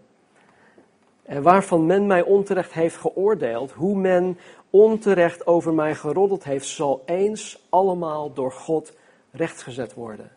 En 1.24 1.42
waarvan 1.42 1.86
men 1.86 2.08
mij 2.08 2.22
onterecht 2.22 2.74
heeft 2.74 2.96
geoordeeld, 2.96 3.72
hoe 3.72 3.96
men 3.96 4.38
onterecht 4.70 5.48
over 5.48 5.74
mij 5.74 5.96
geroddeld 5.96 6.44
heeft, 6.44 6.68
zal 6.68 7.02
eens 7.06 7.66
allemaal 7.70 8.34
door 8.34 8.52
God 8.52 8.98
rechtgezet 9.32 9.94
worden. 9.94 10.32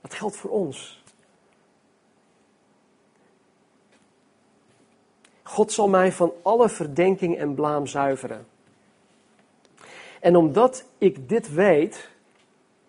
Dat 0.00 0.14
geldt 0.14 0.36
voor 0.36 0.50
ons. 0.50 1.01
God 5.52 5.72
zal 5.72 5.88
mij 5.88 6.12
van 6.12 6.32
alle 6.42 6.68
verdenking 6.68 7.36
en 7.36 7.54
blaam 7.54 7.86
zuiveren. 7.86 8.46
En 10.20 10.36
omdat 10.36 10.84
ik 10.98 11.28
dit 11.28 11.54
weet, 11.54 12.10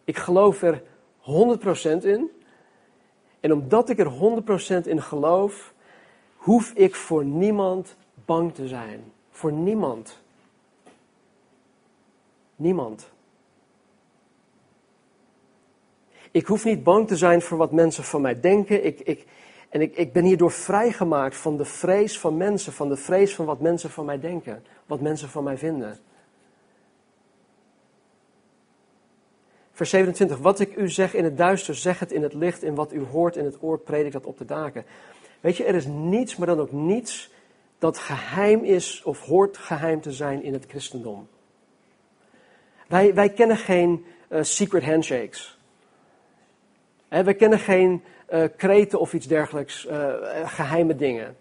ik 0.04 0.18
geloof 0.18 0.62
er 0.62 0.84
100% 1.22 2.04
in. 2.04 2.32
En 3.40 3.54
omdat 3.54 3.90
ik 3.90 4.00
er 4.00 4.12
100% 4.84 4.88
in 4.88 5.02
geloof, 5.02 5.74
hoef 6.36 6.72
ik 6.72 6.96
voor 6.96 7.26
niemand 7.26 7.96
bang 8.26 8.54
te 8.54 8.68
zijn. 8.68 9.12
Voor 9.32 9.52
niemand. 9.52 10.20
Niemand. 12.56 13.12
Ik 16.32 16.46
hoef 16.46 16.66
niet 16.66 16.84
bang 16.84 17.08
te 17.08 17.18
zijn 17.18 17.42
voor 17.42 17.58
wat 17.58 17.72
mensen 17.72 18.04
van 18.04 18.22
mij 18.22 18.40
denken. 18.40 18.86
Ik, 18.86 19.00
ik, 19.00 19.26
en 19.74 19.82
ik, 19.82 19.96
ik 19.96 20.14
ben 20.14 20.24
hierdoor 20.24 20.52
vrijgemaakt 20.52 21.36
van 21.36 21.58
de 21.58 21.66
vrees 21.66 22.20
van 22.20 22.38
mensen, 22.38 22.74
van 22.74 22.90
de 22.90 22.96
vrees 22.96 23.36
van 23.36 23.46
wat 23.46 23.60
mensen 23.60 23.90
van 23.90 24.06
mij 24.06 24.20
denken, 24.20 24.66
wat 24.86 25.02
mensen 25.02 25.30
van 25.30 25.44
mij 25.44 25.58
vinden. 25.58 25.98
Vers 29.72 29.90
27. 29.90 30.38
Wat 30.38 30.60
ik 30.60 30.76
u 30.76 30.90
zeg 30.90 31.14
in 31.14 31.24
het 31.24 31.38
duister, 31.38 31.76
zeg 31.76 32.00
het 32.00 32.12
in 32.12 32.24
het 32.24 32.34
licht. 32.34 32.64
En 32.64 32.76
wat 32.76 32.94
u 32.94 33.04
hoort 33.04 33.36
in 33.36 33.46
het 33.46 33.58
oor, 33.62 33.80
predik 33.80 34.12
dat 34.12 34.26
op 34.26 34.38
de 34.38 34.46
daken. 34.46 34.86
Weet 35.40 35.58
je, 35.58 35.64
er 35.64 35.76
is 35.76 35.86
niets, 35.86 36.36
maar 36.36 36.48
dan 36.48 36.60
ook 36.60 36.72
niets 36.72 37.32
dat 37.80 37.98
geheim 37.98 38.64
is 38.64 39.02
of 39.04 39.20
hoort 39.20 39.58
geheim 39.58 40.02
te 40.02 40.12
zijn 40.12 40.44
in 40.44 40.54
het 40.54 40.66
christendom. 40.68 41.28
Wij, 42.88 43.14
wij 43.14 43.30
kennen 43.30 43.58
geen 43.58 44.06
uh, 44.30 44.44
secret 44.44 44.84
handshakes. 44.84 45.58
Wij 47.08 47.36
kennen 47.36 47.60
geen 47.60 48.04
uh, 48.34 48.44
kreten 48.58 49.00
of 49.00 49.14
iets 49.14 49.28
dergelijks, 49.28 49.86
uh, 49.86 50.14
geheime 50.46 50.96
dingen. 50.96 51.36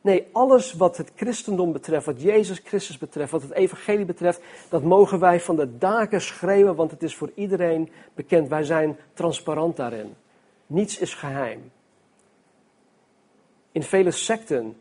Nee, 0.00 0.28
alles 0.32 0.72
wat 0.72 0.96
het 0.96 1.12
christendom 1.16 1.72
betreft, 1.72 2.06
wat 2.06 2.22
Jezus 2.22 2.60
Christus 2.64 2.98
betreft, 2.98 3.30
wat 3.30 3.42
het 3.42 3.52
evangelie 3.52 4.04
betreft, 4.04 4.40
dat 4.68 4.82
mogen 4.82 5.18
wij 5.18 5.40
van 5.40 5.56
de 5.56 5.78
daken 5.78 6.20
schreeuwen, 6.20 6.74
want 6.74 6.90
het 6.90 7.02
is 7.02 7.16
voor 7.16 7.30
iedereen 7.34 7.90
bekend. 8.14 8.48
Wij 8.48 8.62
zijn 8.62 8.96
transparant 9.12 9.76
daarin. 9.76 10.14
Niets 10.66 10.98
is 10.98 11.14
geheim. 11.14 11.70
In 13.72 13.82
vele 13.82 14.10
secten 14.10 14.76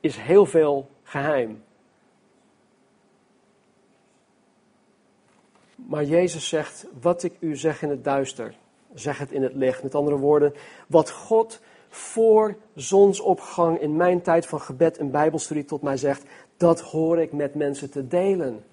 is 0.00 0.16
heel 0.16 0.46
veel 0.46 0.90
geheim. 1.02 1.62
Maar 5.74 6.04
Jezus 6.04 6.48
zegt, 6.48 6.86
wat 7.00 7.22
ik 7.22 7.32
u 7.40 7.56
zeg 7.56 7.82
in 7.82 7.90
het 7.90 8.04
duister, 8.04 8.54
zeg 8.94 9.18
het 9.18 9.32
in 9.32 9.42
het 9.42 9.54
licht. 9.54 9.82
Met 9.82 9.94
andere 9.94 10.16
woorden, 10.16 10.54
wat 10.86 11.10
God 11.10 11.60
voor 11.88 12.56
zonsopgang 12.74 13.80
in 13.80 13.96
mijn 13.96 14.22
tijd 14.22 14.46
van 14.46 14.60
gebed 14.60 14.98
en 14.98 15.10
bijbelstudie 15.10 15.64
tot 15.64 15.82
mij 15.82 15.96
zegt, 15.96 16.22
dat 16.56 16.80
hoor 16.80 17.20
ik 17.20 17.32
met 17.32 17.54
mensen 17.54 17.90
te 17.90 18.08
delen. 18.08 18.64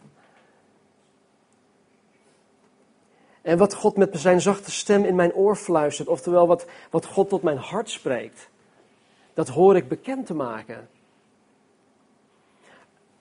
En 3.41 3.57
wat 3.57 3.73
God 3.73 3.97
met 3.97 4.09
zijn 4.11 4.41
zachte 4.41 4.71
stem 4.71 5.05
in 5.05 5.15
mijn 5.15 5.33
oor 5.33 5.55
fluistert, 5.55 6.07
oftewel 6.07 6.47
wat, 6.47 6.65
wat 6.89 7.05
God 7.05 7.29
tot 7.29 7.41
mijn 7.41 7.57
hart 7.57 7.89
spreekt, 7.89 8.49
dat 9.33 9.47
hoor 9.47 9.75
ik 9.75 9.87
bekend 9.87 10.25
te 10.25 10.33
maken. 10.33 10.89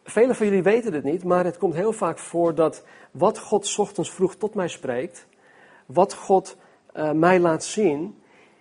Velen 0.04 0.36
van 0.36 0.46
jullie 0.46 0.62
weten 0.62 0.92
het 0.92 1.04
niet, 1.04 1.24
maar 1.24 1.44
het 1.44 1.58
komt 1.58 1.74
heel 1.74 1.92
vaak 1.92 2.18
voor 2.18 2.54
dat 2.54 2.84
wat 3.10 3.38
God 3.38 3.78
ochtends 3.78 4.10
vroeg 4.10 4.34
tot 4.34 4.54
mij 4.54 4.68
spreekt, 4.68 5.26
wat 5.86 6.14
God 6.14 6.56
uh, 6.96 7.12
mij 7.12 7.40
laat 7.40 7.64
zien, 7.64 8.18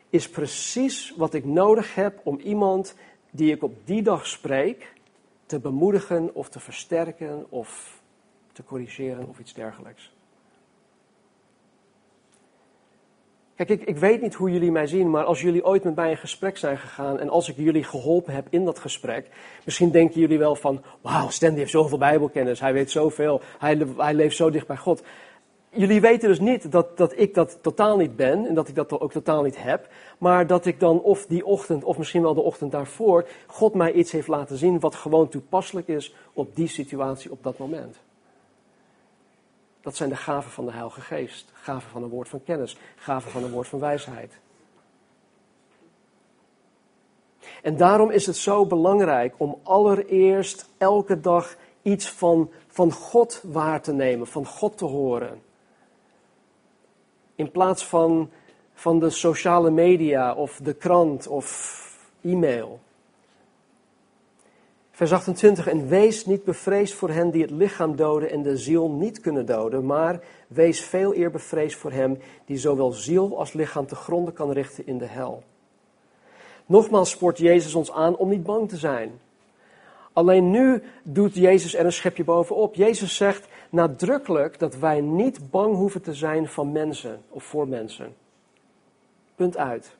is 0.09 0.29
precies 0.29 1.13
wat 1.17 1.33
ik 1.33 1.45
nodig 1.45 1.95
heb 1.95 2.19
om 2.23 2.39
iemand 2.39 2.95
die 3.31 3.51
ik 3.51 3.63
op 3.63 3.73
die 3.85 4.01
dag 4.01 4.27
spreek 4.27 4.93
te 5.45 5.59
bemoedigen 5.59 6.35
of 6.35 6.49
te 6.49 6.59
versterken 6.59 7.45
of 7.49 8.01
te 8.51 8.63
corrigeren 8.63 9.27
of 9.27 9.39
iets 9.39 9.53
dergelijks. 9.53 10.15
Kijk, 13.55 13.69
ik, 13.69 13.83
ik 13.83 13.97
weet 13.97 14.21
niet 14.21 14.33
hoe 14.33 14.51
jullie 14.51 14.71
mij 14.71 14.87
zien, 14.87 15.09
maar 15.09 15.23
als 15.23 15.41
jullie 15.41 15.65
ooit 15.65 15.83
met 15.83 15.95
mij 15.95 16.09
in 16.09 16.17
gesprek 16.17 16.57
zijn 16.57 16.77
gegaan 16.77 17.19
en 17.19 17.29
als 17.29 17.49
ik 17.49 17.55
jullie 17.55 17.83
geholpen 17.83 18.33
heb 18.33 18.47
in 18.49 18.65
dat 18.65 18.79
gesprek, 18.79 19.29
misschien 19.65 19.91
denken 19.91 20.19
jullie 20.19 20.37
wel 20.37 20.55
van, 20.55 20.83
wauw, 21.01 21.29
Stanley 21.29 21.57
heeft 21.57 21.71
zoveel 21.71 21.97
bijbelkennis, 21.97 22.59
hij 22.59 22.73
weet 22.73 22.91
zoveel, 22.91 23.41
hij, 23.59 23.87
hij 23.97 24.13
leeft 24.13 24.35
zo 24.35 24.49
dicht 24.49 24.67
bij 24.67 24.77
God 24.77 25.03
jullie 25.69 26.01
weten 26.01 26.29
dus 26.29 26.39
niet 26.39 26.71
dat, 26.71 26.97
dat 26.97 27.19
ik 27.19 27.33
dat 27.33 27.57
totaal 27.61 27.97
niet 27.97 28.15
ben 28.15 28.45
en 28.45 28.53
dat 28.53 28.67
ik 28.67 28.75
dat 28.75 28.99
ook 28.99 29.11
totaal 29.11 29.43
niet 29.43 29.61
heb, 29.61 29.89
maar 30.17 30.47
dat 30.47 30.65
ik 30.65 30.79
dan 30.79 31.01
of 31.01 31.25
die 31.25 31.45
ochtend 31.45 31.83
of 31.83 31.97
misschien 31.97 32.21
wel 32.21 32.33
de 32.33 32.41
ochtend 32.41 32.71
daarvoor 32.71 33.27
God 33.47 33.73
mij 33.73 33.91
iets 33.91 34.11
heeft 34.11 34.27
laten 34.27 34.57
zien 34.57 34.79
wat 34.79 34.95
gewoon 34.95 35.29
toepasselijk 35.29 35.87
is 35.87 36.15
op 36.33 36.55
die 36.55 36.67
situatie 36.67 37.31
op 37.31 37.43
dat 37.43 37.57
moment. 37.57 37.97
Dat 39.81 39.95
zijn 39.95 40.09
de 40.09 40.15
gaven 40.15 40.51
van 40.51 40.65
de 40.65 40.71
Heilige 40.71 41.01
Geest, 41.01 41.51
gaven 41.53 41.89
van 41.89 42.03
een 42.03 42.09
woord 42.09 42.29
van 42.29 42.43
kennis, 42.43 42.77
gaven 42.95 43.31
van 43.31 43.43
een 43.43 43.51
woord 43.51 43.67
van 43.67 43.79
wijsheid. 43.79 44.39
En 47.61 47.77
daarom 47.77 48.11
is 48.11 48.25
het 48.25 48.35
zo 48.35 48.65
belangrijk 48.65 49.33
om 49.37 49.59
allereerst 49.63 50.69
elke 50.77 51.19
dag 51.19 51.55
iets 51.81 52.09
van, 52.09 52.51
van 52.67 52.91
God 52.91 53.41
waar 53.43 53.81
te 53.81 53.93
nemen, 53.93 54.27
van 54.27 54.45
God 54.45 54.77
te 54.77 54.85
horen. 54.85 55.41
In 57.37 57.51
plaats 57.51 57.85
van, 57.85 58.29
van 58.73 58.99
de 58.99 59.09
sociale 59.09 59.69
media 59.69 60.33
of 60.33 60.59
de 60.63 60.73
krant 60.73 61.27
of 61.27 62.09
e-mail. 62.21 62.79
Vers 64.91 65.11
28. 65.11 65.67
En 65.67 65.87
wees 65.87 66.25
niet 66.25 66.43
bevreesd 66.43 66.93
voor 66.93 67.09
hen 67.09 67.31
die 67.31 67.41
het 67.41 67.51
lichaam 67.51 67.95
doden 67.95 68.31
en 68.31 68.41
de 68.41 68.57
ziel 68.57 68.89
niet 68.89 69.19
kunnen 69.19 69.45
doden, 69.45 69.85
maar 69.85 70.19
wees 70.47 70.81
veel 70.81 71.15
eer 71.15 71.31
bevreesd 71.31 71.77
voor 71.77 71.91
hem 71.91 72.17
die 72.45 72.57
zowel 72.57 72.91
ziel 72.91 73.37
als 73.39 73.53
lichaam 73.53 73.87
te 73.87 73.95
gronden 73.95 74.33
kan 74.33 74.51
richten 74.51 74.87
in 74.87 74.97
de 74.97 75.05
hel. 75.05 75.43
Nogmaals 76.65 77.09
spoort 77.09 77.37
Jezus 77.37 77.75
ons 77.75 77.91
aan 77.91 78.17
om 78.17 78.29
niet 78.29 78.43
bang 78.43 78.69
te 78.69 78.77
zijn. 78.77 79.19
Alleen 80.13 80.51
nu 80.51 80.83
doet 81.03 81.35
Jezus 81.35 81.75
er 81.75 81.85
een 81.85 81.93
schepje 81.93 82.23
bovenop. 82.23 82.75
Jezus 82.75 83.15
zegt: 83.15 83.47
nadrukkelijk 83.69 84.59
dat 84.59 84.75
wij 84.75 85.01
niet 85.01 85.51
bang 85.51 85.75
hoeven 85.75 86.01
te 86.01 86.13
zijn 86.13 86.47
van 86.47 86.71
mensen 86.71 87.21
of 87.29 87.43
voor 87.43 87.67
mensen. 87.67 88.15
Punt 89.35 89.57
uit. 89.57 89.97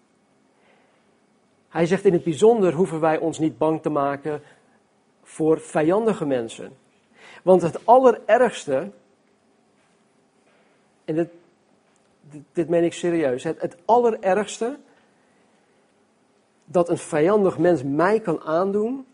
Hij 1.69 1.86
zegt 1.86 2.06
in 2.06 2.13
het 2.13 2.23
bijzonder 2.23 2.73
hoeven 2.73 2.99
wij 2.99 3.17
ons 3.17 3.39
niet 3.39 3.58
bang 3.58 3.82
te 3.82 3.89
maken 3.89 4.41
voor 5.23 5.60
vijandige 5.60 6.25
mensen. 6.25 6.77
Want 7.43 7.62
het 7.62 7.86
allerergste, 7.86 8.91
en 11.06 11.15
dit, 11.15 11.30
dit, 12.51 12.69
meen 12.69 12.84
ik 12.84 12.93
serieus, 12.93 13.43
het, 13.43 13.62
het 13.62 13.77
allerergste 13.86 14.77
dat 16.65 16.89
een 16.89 16.97
vijandig 16.97 17.58
mens 17.58 17.84
mij 17.84 18.19
kan 18.19 18.41
aandoen, 18.41 19.06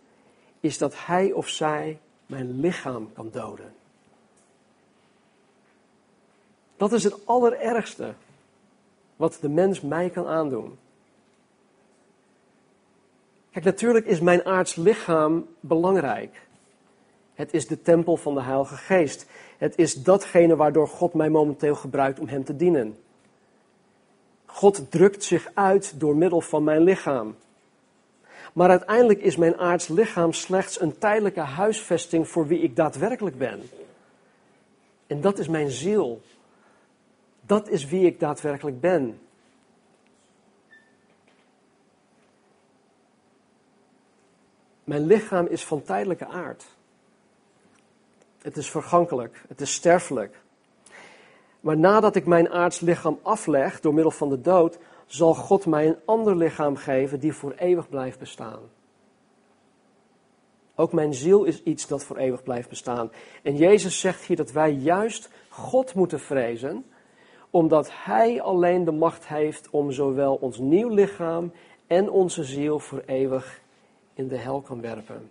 is 0.60 0.78
dat 0.78 1.06
hij 1.06 1.32
of 1.32 1.48
zij 1.48 2.00
mijn 2.26 2.60
lichaam 2.60 3.14
kan 3.14 3.30
doden. 3.32 3.74
Dat 6.78 6.94
is 6.94 7.04
het 7.04 7.26
allerergste 7.26 8.14
wat 9.16 9.38
de 9.42 9.50
mens 9.50 9.82
mij 9.82 10.10
kan 10.10 10.28
aandoen. 10.28 10.78
Kijk, 13.52 13.66
natuurlijk 13.66 14.06
is 14.06 14.20
mijn 14.20 14.46
aards 14.46 14.76
lichaam 14.76 15.48
belangrijk. 15.60 16.42
Het 17.34 17.54
is 17.54 17.68
de 17.68 17.82
tempel 17.82 18.18
van 18.18 18.34
de 18.34 18.42
Heilige 18.42 18.76
Geest. 18.76 19.26
Het 19.58 19.78
is 19.78 19.94
datgene 19.94 20.56
waardoor 20.56 20.88
God 20.88 21.14
mij 21.14 21.30
momenteel 21.30 21.76
gebruikt 21.76 22.20
om 22.20 22.28
Hem 22.28 22.44
te 22.44 22.56
dienen. 22.56 22.98
God 24.46 24.92
drukt 24.92 25.24
zich 25.24 25.52
uit 25.54 26.00
door 26.00 26.16
middel 26.16 26.42
van 26.42 26.64
mijn 26.64 26.84
lichaam. 26.84 27.36
Maar 28.54 28.70
uiteindelijk 28.70 29.22
is 29.22 29.36
mijn 29.36 29.58
aards 29.58 29.88
lichaam 29.88 30.34
slechts 30.34 30.82
een 30.82 30.98
tijdelijke 30.98 31.40
huisvesting 31.40 32.28
voor 32.28 32.48
wie 32.48 32.60
ik 32.60 32.76
daadwerkelijk 32.76 33.38
ben. 33.38 33.62
En 35.08 35.22
dat 35.22 35.40
is 35.40 35.48
mijn 35.48 35.70
ziel. 35.70 36.22
Dat 37.46 37.70
is 37.70 37.86
wie 37.86 38.06
ik 38.06 38.20
daadwerkelijk 38.20 38.80
ben. 38.80 39.20
Mijn 44.84 45.06
lichaam 45.06 45.46
is 45.46 45.66
van 45.66 45.82
tijdelijke 45.82 46.28
aard. 46.28 46.66
Het 48.42 48.58
is 48.58 48.70
vergankelijk, 48.70 49.44
het 49.48 49.62
is 49.62 49.74
sterfelijk. 49.74 50.42
Maar 51.60 51.78
nadat 51.78 52.16
ik 52.16 52.26
mijn 52.26 52.50
aards 52.50 52.80
lichaam 52.80 53.20
afleg 53.22 53.80
door 53.80 53.94
middel 53.94 54.12
van 54.12 54.30
de 54.30 54.42
dood, 54.42 54.78
zal 55.06 55.36
God 55.36 55.66
mij 55.66 55.88
een 55.88 56.00
ander 56.06 56.36
lichaam 56.36 56.76
geven 56.76 57.20
die 57.20 57.34
voor 57.34 57.52
eeuwig 57.52 57.90
blijft 57.90 58.20
bestaan. 58.20 58.60
Ook 60.76 60.94
mijn 60.94 61.14
ziel 61.14 61.44
is 61.44 61.64
iets 61.64 61.88
dat 61.88 62.04
voor 62.04 62.18
eeuwig 62.18 62.44
blijft 62.44 62.70
bestaan. 62.70 63.12
En 63.42 63.56
Jezus 63.56 64.00
zegt 64.00 64.24
hier 64.24 64.38
dat 64.38 64.52
wij 64.52 64.72
juist 64.72 65.30
God 65.50 65.94
moeten 65.94 66.20
vrezen, 66.20 66.86
omdat 67.54 67.90
Hij 67.92 68.42
alleen 68.42 68.84
de 68.84 68.92
macht 68.92 69.28
heeft 69.28 69.70
om 69.70 69.92
zowel 69.92 70.36
ons 70.36 70.58
nieuw 70.58 70.90
lichaam 70.90 71.52
en 71.88 72.10
onze 72.10 72.44
ziel 72.44 72.80
voor 72.80 73.04
eeuwig 73.06 73.62
in 74.14 74.28
de 74.28 74.38
hel 74.38 74.62
kan 74.62 74.82
werpen. 74.82 75.30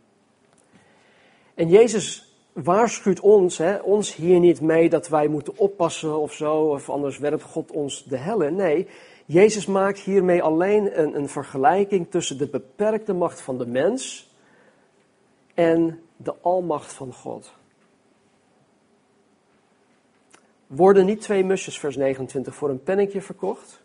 En 1.55 1.69
Jezus 1.69 2.37
waarschuwt 2.53 3.21
ons, 3.21 3.59
hè, 3.59 3.77
ons 3.79 4.15
hier 4.15 4.39
niet 4.39 4.61
mee 4.61 4.89
dat 4.89 5.09
wij 5.09 5.29
moeten 5.29 5.59
oppassen 5.59 6.19
of 6.19 6.33
zo, 6.33 6.55
of 6.55 6.91
anders 6.91 7.19
werpt 7.19 7.43
God 7.43 7.71
ons 7.71 8.05
de 8.05 8.17
hel 8.17 8.41
in. 8.41 8.55
Nee, 8.55 8.89
Jezus 9.27 9.67
maakt 9.67 9.99
hiermee 9.99 10.43
alleen 10.43 11.01
een, 11.01 11.17
een 11.17 11.29
vergelijking 11.29 12.11
tussen 12.11 12.39
de 12.39 12.49
beperkte 12.49 13.13
macht 13.13 13.41
van 13.41 13.59
de 13.59 13.67
mens 13.67 14.31
en 15.55 16.01
de 16.17 16.35
almacht 16.41 16.93
van 16.93 17.13
God. 17.13 17.53
Worden 20.75 21.07
niet 21.07 21.21
twee 21.21 21.45
musjes, 21.45 21.79
vers 21.79 21.97
29, 21.97 22.55
voor 22.55 22.71
een 22.71 22.83
pennetje 22.83 23.23
verkocht? 23.23 23.83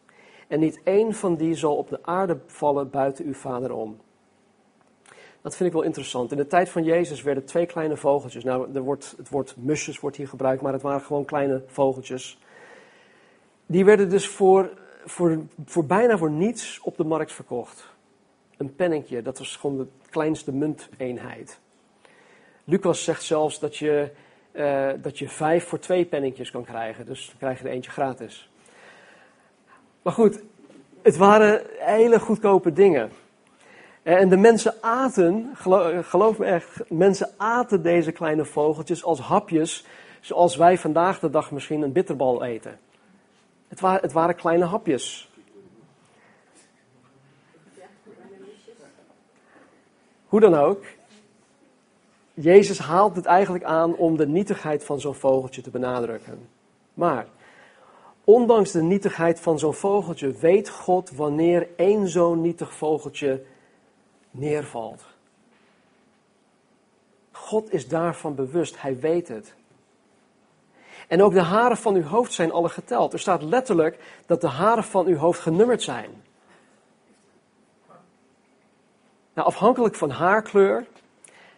En 0.48 0.60
niet 0.60 0.80
één 0.84 1.14
van 1.14 1.36
die 1.36 1.56
zal 1.56 1.76
op 1.76 1.90
de 1.90 2.00
aarde 2.02 2.40
vallen 2.46 2.90
buiten 2.90 3.26
uw 3.26 3.34
vader 3.34 3.72
om. 3.72 4.00
Dat 5.42 5.56
vind 5.56 5.70
ik 5.70 5.76
wel 5.76 5.86
interessant. 5.86 6.32
In 6.32 6.38
de 6.38 6.48
tijd 6.48 6.70
van 6.70 6.84
Jezus 6.84 7.22
werden 7.22 7.46
twee 7.46 7.66
kleine 7.66 7.98
vogeltjes. 7.98 8.44
Nou, 8.44 8.74
er 8.74 8.82
wordt, 8.82 9.14
het 9.18 9.30
woord 9.30 9.56
musjes 9.58 10.00
wordt 10.00 10.18
hier 10.18 10.28
gebruikt, 10.28 10.62
maar 10.62 10.74
het 10.74 10.82
waren 10.82 11.02
gewoon 11.02 11.26
kleine 11.26 11.64
vogeltjes. 11.68 12.40
Die 13.66 13.86
werden 13.86 14.10
dus 14.10 14.28
voor, 14.28 14.70
voor, 15.06 15.40
voor 15.66 15.86
bijna 15.86 16.18
voor 16.18 16.32
niets 16.32 16.80
op 16.84 16.98
de 16.98 17.04
markt 17.04 17.32
verkocht. 17.32 17.96
Een 18.58 18.76
pennetje, 18.76 19.22
dat 19.22 19.38
was 19.38 19.56
gewoon 19.56 19.78
de 19.78 19.88
kleinste 20.10 20.52
munteenheid. 20.52 21.60
Lucas 22.64 23.04
zegt 23.04 23.24
zelfs 23.24 23.60
dat 23.60 23.78
je, 23.78 24.12
uh, 24.58 24.90
dat 25.02 25.20
je 25.20 25.30
vijf 25.30 25.68
voor 25.68 25.80
twee 25.80 26.06
pennetjes 26.06 26.52
kan 26.52 26.64
krijgen. 26.64 27.06
Dus 27.06 27.28
dan 27.28 27.38
krijg 27.38 27.60
je 27.60 27.66
er 27.66 27.72
eentje 27.72 27.92
gratis. 27.92 28.50
Maar 30.02 30.14
goed, 30.14 30.42
het 31.02 31.18
waren 31.18 31.62
hele 31.80 32.20
goedkope 32.20 32.74
dingen. 32.74 33.12
En 34.04 34.30
de 34.30 34.38
mensen 34.38 34.74
aten, 34.82 35.52
geloof 36.02 36.38
me 36.38 36.46
echt, 36.46 36.90
mensen 36.90 37.30
aten 37.38 37.82
deze 37.82 38.12
kleine 38.12 38.46
vogeltjes 38.46 39.04
als 39.04 39.20
hapjes, 39.20 39.86
zoals 40.22 40.56
wij 40.56 40.78
vandaag 40.78 41.20
de 41.20 41.30
dag 41.30 41.52
misschien 41.52 41.82
een 41.82 41.92
bitterbal 41.92 42.44
eten. 42.44 42.80
Het 43.68 43.82
het 43.82 44.12
waren 44.12 44.36
kleine 44.36 44.66
hapjes. 44.66 45.32
Hoe 50.26 50.40
dan 50.40 50.56
ook, 50.56 50.84
Jezus 52.40 52.80
haalt 52.80 53.16
het 53.16 53.26
eigenlijk 53.26 53.64
aan 53.64 53.96
om 53.96 54.18
de 54.18 54.28
nietigheid 54.28 54.84
van 54.84 55.00
zo'n 55.00 55.16
vogeltje 55.16 55.62
te 55.62 55.70
benadrukken. 55.70 56.50
Maar, 56.94 57.28
ondanks 58.24 58.72
de 58.72 58.82
nietigheid 58.82 59.40
van 59.40 59.60
zo'n 59.60 59.74
vogeltje, 59.74 60.32
weet 60.32 60.70
God 60.70 61.12
wanneer 61.12 61.68
één 61.76 62.08
zo'n 62.08 62.42
nietig 62.42 62.74
vogeltje 62.74 63.44
neervalt. 64.32 65.04
God 67.32 67.74
is 67.74 67.88
daarvan 67.88 68.36
bewust, 68.36 68.82
hij 68.82 69.00
weet 69.00 69.28
het. 69.28 69.56
En 71.08 71.24
ook 71.24 71.34
de 71.34 71.42
haren 71.42 71.78
van 71.78 71.96
uw 71.96 72.04
hoofd 72.04 72.34
zijn 72.34 72.52
alle 72.52 72.70
geteld. 72.70 73.14
Er 73.14 73.20
staat 73.20 73.42
letterlijk 73.42 74.22
dat 74.26 74.42
de 74.42 74.48
haren 74.48 74.84
van 74.84 75.06
uw 75.06 75.18
hoofd 75.18 75.40
genummerd 75.40 75.82
zijn. 75.82 76.10
Nou, 79.34 79.48
afhankelijk 79.48 79.96
van 79.96 80.10
haarkleur 80.10 80.88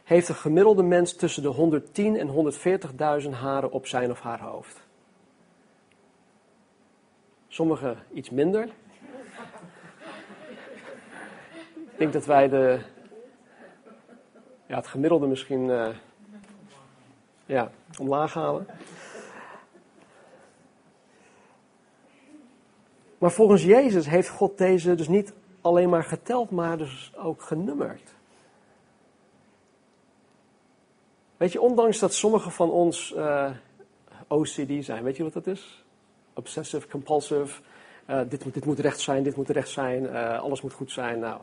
heeft 0.09 0.29
een 0.29 0.35
gemiddelde 0.35 0.83
mens 0.83 1.15
tussen 1.15 1.43
de 1.43 1.49
110 1.49 2.17
en 2.17 2.53
140.000 3.23 3.29
haren 3.29 3.71
op 3.71 3.87
zijn 3.87 4.11
of 4.11 4.19
haar 4.19 4.39
hoofd. 4.39 4.81
Sommigen 7.47 7.97
iets 8.13 8.29
minder. 8.29 8.69
Ik 11.75 11.97
denk 11.97 12.13
dat 12.13 12.25
wij 12.25 12.49
de, 12.49 12.79
ja, 14.65 14.75
het 14.75 14.87
gemiddelde 14.87 15.27
misschien 15.27 15.65
uh, 15.65 15.87
ja, 17.45 17.71
omlaag 17.99 18.33
halen. 18.33 18.67
Maar 23.17 23.31
volgens 23.31 23.63
Jezus 23.63 24.07
heeft 24.07 24.29
God 24.29 24.57
deze 24.57 24.95
dus 24.95 25.07
niet 25.07 25.33
alleen 25.61 25.89
maar 25.89 26.03
geteld, 26.03 26.51
maar 26.51 26.77
dus 26.77 27.11
ook 27.15 27.41
genummerd. 27.41 28.17
Weet 31.39 31.51
je, 31.51 31.61
ondanks 31.61 31.99
dat 31.99 32.13
sommige 32.13 32.49
van 32.49 32.71
ons 32.71 33.13
eh, 33.13 33.49
OCD 34.27 34.85
zijn, 34.85 35.03
weet 35.03 35.17
je 35.17 35.23
wat 35.23 35.33
dat 35.33 35.47
is? 35.47 35.83
Obsessive, 36.33 36.87
compulsive, 36.87 37.61
uh, 38.09 38.21
dit, 38.29 38.43
moet, 38.43 38.53
dit 38.53 38.65
moet 38.65 38.79
recht 38.79 38.99
zijn, 38.99 39.23
dit 39.23 39.35
moet 39.35 39.49
recht 39.49 39.69
zijn, 39.69 40.03
uh, 40.03 40.39
alles 40.39 40.61
moet 40.61 40.73
goed 40.73 40.91
zijn. 40.91 41.19
Nou, 41.19 41.41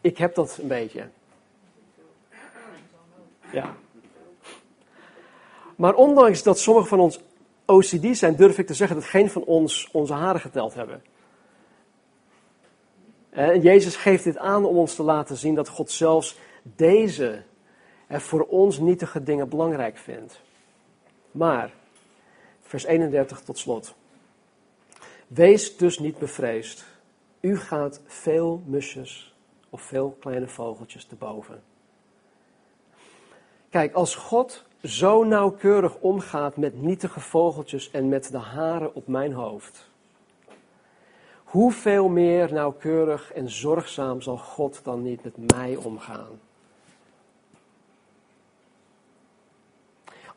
ik 0.00 0.18
heb 0.18 0.34
dat 0.34 0.58
een 0.62 0.68
beetje. 0.68 1.08
Ja. 3.52 3.74
Maar 5.76 5.94
ondanks 5.94 6.42
dat 6.42 6.58
sommige 6.58 6.88
van 6.88 7.00
ons 7.00 7.20
OCD 7.66 8.16
zijn, 8.16 8.36
durf 8.36 8.58
ik 8.58 8.66
te 8.66 8.74
zeggen 8.74 8.96
dat 8.96 9.04
geen 9.04 9.30
van 9.30 9.44
ons 9.44 9.88
onze 9.92 10.12
haren 10.12 10.40
geteld 10.40 10.74
hebben. 10.74 11.02
En 13.30 13.60
Jezus 13.60 13.96
geeft 13.96 14.24
dit 14.24 14.38
aan 14.38 14.64
om 14.64 14.76
ons 14.76 14.94
te 14.94 15.02
laten 15.02 15.36
zien 15.36 15.54
dat 15.54 15.68
God 15.68 15.90
zelfs 15.90 16.38
deze 16.62 17.42
en 18.08 18.20
voor 18.20 18.42
ons 18.42 18.78
nietige 18.78 19.22
dingen 19.22 19.48
belangrijk 19.48 19.96
vindt. 19.96 20.40
Maar, 21.30 21.72
vers 22.60 22.84
31 22.84 23.40
tot 23.40 23.58
slot. 23.58 23.94
Wees 25.26 25.76
dus 25.76 25.98
niet 25.98 26.18
bevreesd. 26.18 26.84
U 27.40 27.56
gaat 27.56 28.00
veel 28.06 28.62
musjes 28.66 29.34
of 29.70 29.82
veel 29.82 30.16
kleine 30.20 30.48
vogeltjes 30.48 31.04
te 31.04 31.14
boven. 31.14 31.62
Kijk, 33.70 33.94
als 33.94 34.14
God 34.14 34.64
zo 34.82 35.24
nauwkeurig 35.24 35.96
omgaat 35.96 36.56
met 36.56 36.82
nietige 36.82 37.20
vogeltjes 37.20 37.90
en 37.90 38.08
met 38.08 38.30
de 38.30 38.38
haren 38.38 38.94
op 38.94 39.06
mijn 39.06 39.32
hoofd, 39.32 39.90
hoeveel 41.44 42.08
meer 42.08 42.52
nauwkeurig 42.52 43.32
en 43.32 43.50
zorgzaam 43.50 44.20
zal 44.20 44.36
God 44.36 44.80
dan 44.84 45.02
niet 45.02 45.24
met 45.24 45.52
mij 45.52 45.76
omgaan? 45.76 46.40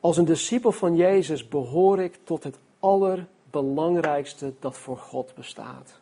Als 0.01 0.17
een 0.17 0.25
discipel 0.25 0.71
van 0.71 0.95
Jezus 0.95 1.47
behoor 1.47 1.99
ik 1.99 2.19
tot 2.23 2.43
het 2.43 2.57
allerbelangrijkste 2.79 4.53
dat 4.59 4.77
voor 4.77 4.97
God 4.97 5.35
bestaat. 5.35 5.99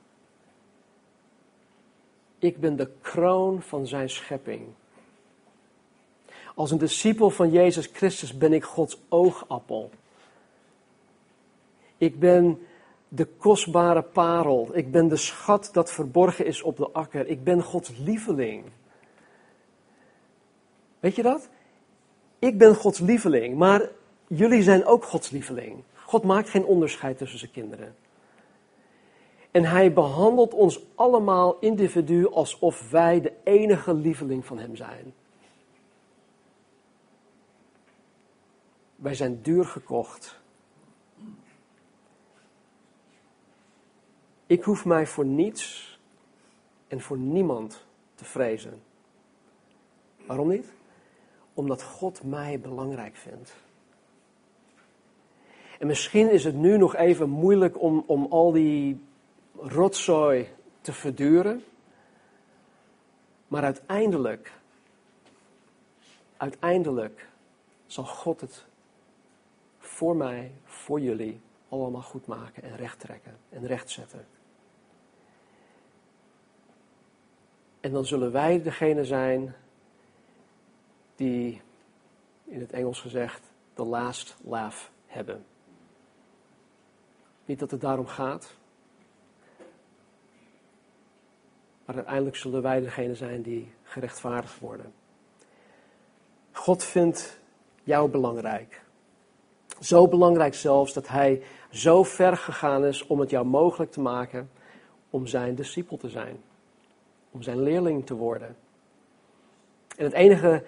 Ik 2.39 2.59
ben 2.59 2.75
de 2.75 2.91
kroon 3.01 3.61
van 3.61 3.87
zijn 3.87 4.09
schepping. 4.09 4.67
Als 6.55 6.71
een 6.71 6.77
discipel 6.77 7.29
van 7.29 7.51
Jezus 7.51 7.89
Christus 7.93 8.37
ben 8.37 8.53
ik 8.53 8.63
Gods 8.63 8.99
oogappel. 9.09 9.89
Ik 11.97 12.19
ben 12.19 12.67
de 13.07 13.25
kostbare 13.25 14.01
parel. 14.01 14.69
Ik 14.73 14.91
ben 14.91 15.07
de 15.07 15.17
schat 15.17 15.69
dat 15.73 15.91
verborgen 15.91 16.45
is 16.45 16.61
op 16.61 16.77
de 16.77 16.89
akker. 16.91 17.27
Ik 17.27 17.43
ben 17.43 17.63
Gods 17.63 17.91
lieveling. 17.97 18.63
Weet 20.99 21.15
je 21.15 21.21
dat? 21.21 21.49
Ik 22.39 22.57
ben 22.57 22.75
Gods 22.75 22.99
lieveling, 22.99 23.57
maar 23.57 23.89
jullie 24.27 24.61
zijn 24.63 24.85
ook 24.85 25.03
Gods 25.03 25.29
lieveling. 25.29 25.83
God 25.93 26.23
maakt 26.23 26.49
geen 26.49 26.65
onderscheid 26.65 27.17
tussen 27.17 27.39
zijn 27.39 27.51
kinderen. 27.51 27.95
En 29.51 29.63
hij 29.63 29.93
behandelt 29.93 30.53
ons 30.53 30.85
allemaal 30.95 31.59
individu 31.59 32.29
alsof 32.31 32.89
wij 32.89 33.21
de 33.21 33.33
enige 33.43 33.93
lieveling 33.93 34.45
van 34.45 34.57
hem 34.57 34.75
zijn. 34.75 35.13
Wij 38.95 39.13
zijn 39.13 39.41
duur 39.41 39.65
gekocht. 39.65 40.39
Ik 44.45 44.63
hoef 44.63 44.85
mij 44.85 45.07
voor 45.07 45.25
niets 45.25 45.99
en 46.87 47.01
voor 47.01 47.17
niemand 47.17 47.85
te 48.15 48.25
vrezen. 48.25 48.81
Waarom 50.25 50.47
niet? 50.47 50.77
Omdat 51.59 51.83
God 51.83 52.23
mij 52.23 52.59
belangrijk 52.59 53.15
vindt. 53.15 53.55
En 55.79 55.87
misschien 55.87 56.31
is 56.31 56.43
het 56.43 56.55
nu 56.55 56.77
nog 56.77 56.95
even 56.95 57.29
moeilijk 57.29 57.81
om, 57.81 58.03
om 58.05 58.25
al 58.29 58.51
die 58.51 59.03
rotzooi 59.55 60.47
te 60.81 60.93
verduren. 60.93 61.63
Maar 63.47 63.63
uiteindelijk, 63.63 64.51
uiteindelijk 66.37 67.29
zal 67.85 68.05
God 68.05 68.41
het 68.41 68.65
voor 69.77 70.15
mij, 70.15 70.51
voor 70.63 70.99
jullie, 70.99 71.41
allemaal 71.69 72.01
goed 72.01 72.25
maken 72.25 72.63
en 72.63 72.75
recht 72.75 72.99
trekken 72.99 73.37
en 73.49 73.65
recht 73.65 73.89
zetten. 73.89 74.27
En 77.79 77.91
dan 77.91 78.05
zullen 78.05 78.31
wij 78.31 78.61
degene 78.61 79.05
zijn 79.05 79.55
die, 81.19 81.61
in 82.45 82.59
het 82.59 82.71
Engels 82.71 83.01
gezegd, 83.01 83.41
the 83.73 83.83
last 83.83 84.37
laugh 84.43 84.77
hebben. 85.05 85.45
Niet 87.45 87.59
dat 87.59 87.71
het 87.71 87.81
daarom 87.81 88.07
gaat, 88.07 88.53
maar 91.85 91.95
uiteindelijk 91.95 92.35
zullen 92.35 92.61
wij 92.61 92.79
degene 92.79 93.15
zijn 93.15 93.41
die 93.41 93.71
gerechtvaardigd 93.83 94.59
worden. 94.59 94.93
God 96.51 96.83
vindt 96.83 97.39
jou 97.83 98.09
belangrijk. 98.09 98.81
Zo 99.79 100.07
belangrijk 100.07 100.53
zelfs 100.53 100.93
dat 100.93 101.07
hij 101.07 101.43
zo 101.69 102.03
ver 102.03 102.37
gegaan 102.37 102.85
is 102.85 103.07
om 103.07 103.19
het 103.19 103.29
jou 103.29 103.45
mogelijk 103.45 103.91
te 103.91 104.01
maken 104.01 104.49
om 105.09 105.27
zijn 105.27 105.55
discipel 105.55 105.97
te 105.97 106.09
zijn. 106.09 106.43
Om 107.31 107.41
zijn 107.41 107.61
leerling 107.61 108.05
te 108.05 108.13
worden. 108.13 108.55
En 109.97 110.05
het 110.05 110.13
enige 110.13 110.63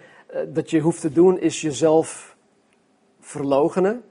dat 0.47 0.69
je 0.69 0.79
hoeft 0.79 1.01
te 1.01 1.11
doen 1.11 1.39
is 1.39 1.61
jezelf 1.61 2.35
verlogenen. 3.19 4.03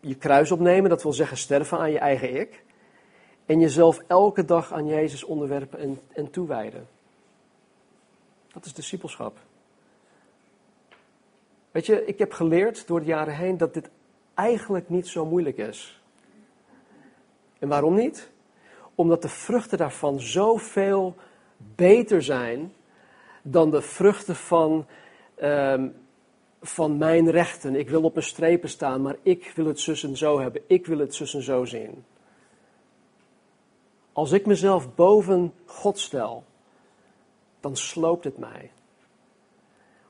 Je 0.00 0.14
kruis 0.14 0.50
opnemen, 0.50 0.90
dat 0.90 1.02
wil 1.02 1.12
zeggen 1.12 1.36
sterven 1.36 1.78
aan 1.78 1.90
je 1.90 1.98
eigen 1.98 2.40
ik. 2.40 2.64
En 3.46 3.60
jezelf 3.60 4.02
elke 4.06 4.44
dag 4.44 4.72
aan 4.72 4.86
Jezus 4.86 5.24
onderwerpen 5.24 5.78
en, 5.78 6.00
en 6.12 6.30
toewijden. 6.30 6.88
Dat 8.52 8.64
is 8.64 8.74
discipelschap. 8.74 9.38
Weet 11.70 11.86
je, 11.86 12.04
ik 12.04 12.18
heb 12.18 12.32
geleerd 12.32 12.86
door 12.86 13.00
de 13.00 13.06
jaren 13.06 13.36
heen 13.36 13.56
dat 13.56 13.74
dit 13.74 13.90
eigenlijk 14.34 14.88
niet 14.88 15.08
zo 15.08 15.26
moeilijk 15.26 15.56
is. 15.56 16.02
En 17.58 17.68
waarom 17.68 17.94
niet? 17.94 18.30
Omdat 18.94 19.22
de 19.22 19.28
vruchten 19.28 19.78
daarvan 19.78 20.20
zoveel 20.20 21.14
beter 21.56 22.22
zijn 22.22 22.72
dan 23.42 23.70
de 23.70 23.82
vruchten 23.82 24.36
van, 24.36 24.86
um, 25.42 25.94
van 26.62 26.98
mijn 26.98 27.30
rechten. 27.30 27.74
Ik 27.74 27.90
wil 27.90 28.02
op 28.02 28.14
mijn 28.14 28.26
strepen 28.26 28.68
staan, 28.68 29.02
maar 29.02 29.16
ik 29.22 29.52
wil 29.54 29.66
het 29.66 29.80
zus 29.80 30.02
en 30.02 30.16
zo 30.16 30.40
hebben. 30.40 30.62
Ik 30.66 30.86
wil 30.86 30.98
het 30.98 31.14
zus 31.14 31.34
en 31.34 31.42
zo 31.42 31.64
zien. 31.64 32.04
Als 34.12 34.32
ik 34.32 34.46
mezelf 34.46 34.94
boven 34.94 35.54
God 35.64 35.98
stel, 35.98 36.44
dan 37.60 37.76
sloopt 37.76 38.24
het 38.24 38.38
mij. 38.38 38.70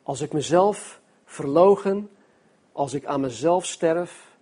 Als 0.03 0.21
ik 0.21 0.33
mezelf 0.33 1.01
verlogen, 1.25 2.11
als 2.73 2.95
ik 2.95 3.05
aan 3.05 3.21
mezelf 3.21 3.67
sterf, 3.67 4.37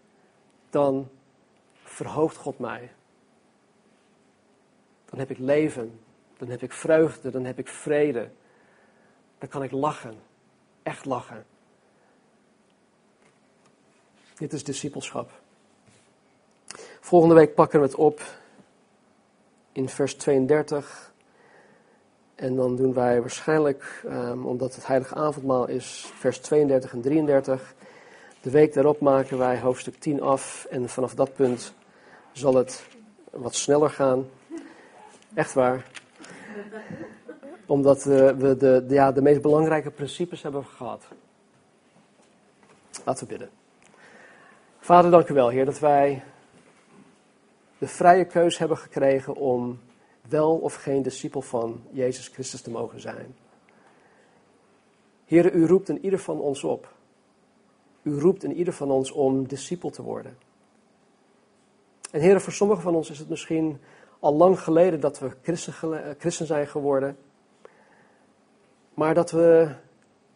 dan 0.71 1.09
verhoogt 1.83 2.37
God 2.37 2.59
mij. 2.59 2.91
Dan 5.11 5.19
heb 5.19 5.31
ik 5.31 5.39
leven, 5.39 6.01
dan 6.37 6.49
heb 6.49 6.63
ik 6.63 6.73
vreugde, 6.73 7.31
dan 7.31 7.45
heb 7.45 7.59
ik 7.59 7.69
vrede. 7.69 8.31
Dan 9.39 9.49
kan 9.49 9.63
ik 9.63 9.71
lachen, 9.71 10.19
echt 10.83 11.05
lachen. 11.05 11.45
Dit 14.35 14.53
is 14.53 14.65
discipelschap. 14.65 15.31
Volgende 17.01 17.35
week 17.35 17.55
pakken 17.55 17.81
we 17.81 17.87
het 17.87 17.95
op 17.95 18.21
in 19.73 19.89
vers 19.89 20.15
32. 20.15 21.13
En 22.35 22.57
dan 22.57 22.77
doen 22.77 22.95
wij 22.95 23.21
waarschijnlijk, 23.21 24.03
um, 24.05 24.47
omdat 24.47 24.75
het 24.75 24.87
heilige 24.87 25.15
avondmaal 25.15 25.69
is, 25.69 26.13
vers 26.15 26.39
32 26.39 26.93
en 26.93 27.01
33. 27.01 27.75
De 28.41 28.51
week 28.51 28.75
daarop 28.75 29.01
maken 29.01 29.39
wij 29.39 29.61
hoofdstuk 29.61 29.99
10 29.99 30.23
af. 30.23 30.67
En 30.71 30.89
vanaf 30.89 31.15
dat 31.15 31.35
punt 31.35 31.75
zal 32.33 32.55
het 32.55 32.87
wat 33.31 33.55
sneller 33.55 33.91
gaan. 33.91 34.29
Echt 35.35 35.53
waar. 35.53 35.85
Omdat 37.67 37.99
uh, 37.99 38.31
we 38.31 38.57
de, 38.57 38.85
de, 38.87 38.95
ja, 38.95 39.13
de 39.13 39.23
meest 39.23 39.43
belangrijke 39.43 39.91
principes 39.91 40.43
hebben 40.43 40.65
gehad. 40.65 41.05
Laten 43.05 43.27
we 43.27 43.31
bidden. 43.31 43.51
Vader, 44.79 45.11
dank 45.11 45.29
u 45.29 45.35
wel, 45.35 45.49
Heer, 45.49 45.65
dat 45.65 45.79
wij 45.79 46.23
de 47.79 47.89
vrije 47.89 48.25
keus 48.25 48.59
hebben 48.59 48.79
gekregen 48.79 49.35
om 49.35 49.81
wel 50.29 50.57
of 50.57 50.75
geen 50.75 51.03
discipel 51.03 51.43
van 51.43 51.83
Jezus 51.91 52.29
Christus 52.29 52.61
te 52.61 52.71
mogen 52.71 53.01
zijn. 53.01 53.37
Heer, 55.25 55.55
u 55.55 55.67
roept 55.67 55.89
in 55.89 56.05
ieder 56.05 56.19
van 56.19 56.41
ons 56.41 56.65
op. 56.65 56.95
U 58.03 58.19
roept 58.19 58.45
in 58.45 58.55
ieder 58.55 58.73
van 58.73 58.91
ons 58.91 59.11
om 59.11 59.49
discipel 59.49 59.91
te 59.91 60.03
worden. 60.03 60.39
En 62.11 62.21
Heer, 62.21 62.41
voor 62.41 62.53
sommigen 62.53 62.83
van 62.83 62.95
ons 62.95 63.11
is 63.11 63.19
het 63.19 63.29
misschien 63.29 63.81
al 64.27 64.35
lang 64.35 64.61
geleden 64.61 65.01
dat 65.01 65.19
we 65.19 65.31
christen, 65.43 66.05
eh, 66.05 66.15
christen 66.19 66.47
zijn 66.47 66.67
geworden. 66.67 67.17
Maar 68.95 69.15
dat 69.15 69.31
we 69.31 69.75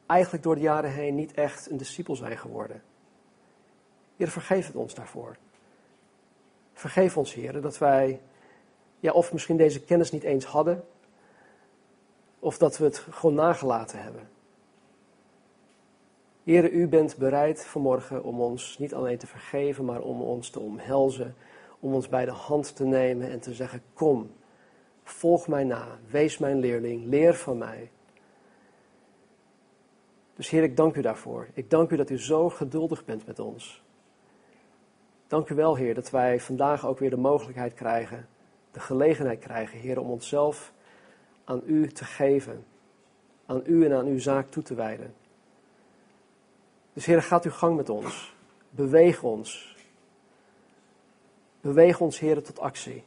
eigenlijk 0.07 0.43
door 0.43 0.55
de 0.55 0.61
jaren 0.61 0.91
heen 0.91 1.15
niet 1.15 1.33
echt 1.33 1.71
een 1.71 1.77
discipel 1.77 2.17
zijn 2.17 2.39
geworden. 2.39 2.83
Heer, 4.17 4.29
vergeef 4.29 4.67
het 4.67 4.77
ons 4.77 4.95
daarvoor. 4.95 5.37
Vergeef 6.73 7.17
ons, 7.17 7.35
Heer, 7.35 7.61
dat 7.61 7.79
wij 7.79 8.21
ja, 9.01 9.13
of 9.13 9.33
misschien 9.33 9.57
deze 9.57 9.81
kennis 9.81 10.11
niet 10.11 10.23
eens 10.23 10.45
hadden, 10.45 10.85
of 12.39 12.59
dat 12.59 12.79
we 12.79 12.85
het 12.85 12.99
gewoon 12.99 13.35
nagelaten 13.35 14.03
hebben. 14.03 14.29
Heere, 16.45 16.71
u 16.71 16.89
bent 16.89 17.17
bereid 17.17 17.65
vanmorgen 17.65 18.25
om 18.25 18.41
ons 18.41 18.79
niet 18.79 18.95
alleen 18.95 19.19
te 19.19 19.27
vergeven, 19.27 19.85
maar 19.85 20.01
om 20.01 20.21
ons 20.21 20.51
te 20.51 20.61
omhelzen, 20.61 21.35
om 21.81 21.95
ons 21.95 22.09
bij 22.09 22.25
de 22.25 22.31
hand 22.31 22.77
te 22.77 22.85
nemen 22.85 23.31
en 23.31 23.41
te 23.41 23.55
zeggen, 23.55 23.83
kom, 23.93 24.31
volg 25.03 25.49
mij 25.49 25.65
na, 25.65 25.99
wees 26.11 26.39
mijn 26.39 26.59
leerling, 26.59 27.05
leer 27.05 27.35
van 27.35 27.59
mij. 27.59 27.91
Dus 30.37 30.51
Heer, 30.51 30.63
ik 30.63 30.77
dank 30.77 30.97
u 30.97 31.03
daarvoor. 31.03 31.49
Ik 31.55 31.71
dank 31.71 31.91
u 31.91 31.97
dat 31.97 32.11
u 32.11 32.19
zo 32.19 32.51
geduldig 32.51 33.05
bent 33.05 33.27
met 33.27 33.39
ons. 33.39 33.83
Dank 35.27 35.49
u 35.49 35.55
wel, 35.55 35.77
Heer, 35.77 35.95
dat 35.95 36.11
wij 36.11 36.41
vandaag 36.41 36.87
ook 36.87 36.99
weer 36.99 37.11
de 37.11 37.17
mogelijkheid 37.17 37.75
krijgen 37.75 38.29
de 38.71 38.81
gelegenheid 38.81 39.39
krijgen, 39.39 39.79
Heer, 39.79 40.01
om 40.01 40.11
onszelf 40.11 40.73
aan 41.45 41.63
U 41.67 41.89
te 41.89 42.05
geven. 42.05 42.65
Aan 43.47 43.63
U 43.67 43.85
en 43.85 43.93
aan 43.93 44.07
Uw 44.07 44.19
zaak 44.19 44.51
toe 44.51 44.63
te 44.63 44.75
wijden. 44.75 45.15
Dus 46.93 47.07
Heer, 47.07 47.23
gaat 47.23 47.45
uw 47.45 47.51
gang 47.51 47.77
met 47.77 47.89
ons. 47.89 48.35
Beweeg 48.71 49.23
ons. 49.23 49.77
Beweeg 51.61 52.01
ons, 52.01 52.19
Heer, 52.19 52.43
tot 52.43 52.59
actie. 52.59 53.05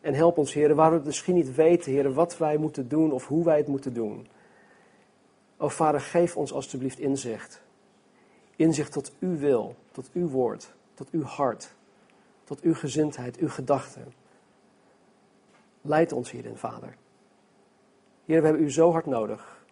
En 0.00 0.14
help 0.14 0.38
ons, 0.38 0.52
Heer, 0.52 0.74
waar 0.74 0.92
we 0.92 1.00
misschien 1.04 1.34
niet 1.34 1.54
weten, 1.54 1.92
Heer, 1.92 2.12
wat 2.12 2.38
wij 2.38 2.56
moeten 2.56 2.88
doen 2.88 3.12
of 3.12 3.26
hoe 3.26 3.44
wij 3.44 3.56
het 3.56 3.66
moeten 3.66 3.94
doen. 3.94 4.28
O 5.56 5.68
Vader, 5.68 6.00
geef 6.00 6.36
ons 6.36 6.52
alstublieft 6.52 6.98
inzicht. 6.98 7.62
Inzicht 8.56 8.92
tot 8.92 9.12
uw 9.20 9.36
wil, 9.36 9.74
tot 9.92 10.10
uw 10.12 10.28
woord, 10.28 10.72
tot 10.94 11.10
uw 11.10 11.22
hart 11.22 11.76
tot 12.48 12.60
uw 12.60 12.74
gezindheid, 12.74 13.36
uw 13.36 13.48
gedachten. 13.48 14.14
Leid 15.80 16.12
ons 16.12 16.30
hierin, 16.30 16.56
Vader. 16.56 16.96
Heer, 18.24 18.40
we 18.40 18.46
hebben 18.46 18.64
u 18.64 18.70
zo 18.70 18.92
hard 18.92 19.06
nodig. 19.06 19.64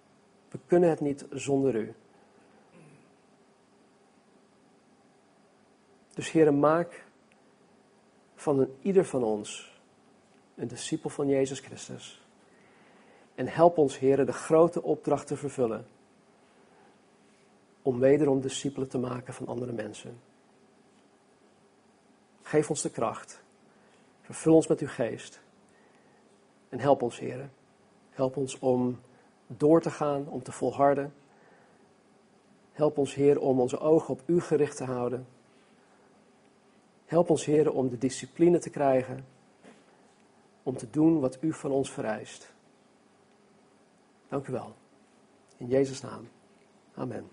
We 0.49 0.59
kunnen 0.66 0.91
het 0.91 1.01
niet 1.01 1.26
zonder 1.30 1.74
u. 1.74 1.95
Dus 6.16 6.30
Heer, 6.30 6.54
maak 6.54 7.04
van 8.34 8.58
een 8.58 8.76
ieder 8.82 9.04
van 9.04 9.22
ons 9.22 9.80
een 10.54 10.68
discipel 10.68 11.10
van 11.10 11.28
Jezus 11.28 11.60
Christus. 11.60 12.24
En 13.34 13.48
help 13.48 13.78
ons, 13.78 13.98
Heer, 13.98 14.26
de 14.26 14.32
grote 14.32 14.82
opdracht 14.82 15.26
te 15.26 15.36
vervullen. 15.36 15.86
Om 17.82 17.98
wederom 17.98 18.40
discipelen 18.40 18.88
te 18.88 18.98
maken 18.98 19.34
van 19.34 19.46
andere 19.46 19.72
mensen. 19.72 20.20
Geef 22.42 22.70
ons 22.70 22.82
de 22.82 22.90
kracht. 22.90 23.42
Vervul 24.20 24.54
ons 24.54 24.66
met 24.66 24.80
uw 24.80 24.88
geest. 24.88 25.40
En 26.68 26.80
help 26.80 27.02
ons, 27.02 27.18
heren. 27.18 27.52
Help 28.10 28.36
ons 28.36 28.58
om 28.58 29.00
door 29.46 29.80
te 29.80 29.90
gaan, 29.90 30.28
om 30.28 30.42
te 30.42 30.52
volharden. 30.52 31.14
Help 32.72 32.98
ons, 32.98 33.14
Heer, 33.14 33.40
om 33.40 33.60
onze 33.60 33.78
ogen 33.78 34.14
op 34.14 34.22
U 34.26 34.40
gericht 34.40 34.76
te 34.76 34.84
houden. 34.84 35.26
Help 37.07 37.30
ons, 37.30 37.44
Heer, 37.44 37.72
om 37.72 37.88
de 37.88 37.98
discipline 37.98 38.59
te 38.59 38.70
krijgen. 38.70 39.26
Om 40.62 40.76
te 40.76 40.90
doen 40.90 41.20
wat 41.20 41.42
U 41.42 41.52
van 41.52 41.70
ons 41.70 41.90
vereist. 41.90 42.54
Dank 44.28 44.46
u 44.46 44.52
wel. 44.52 44.74
In 45.57 45.66
Jezus' 45.66 46.00
naam. 46.00 46.28
Amen. 46.94 47.30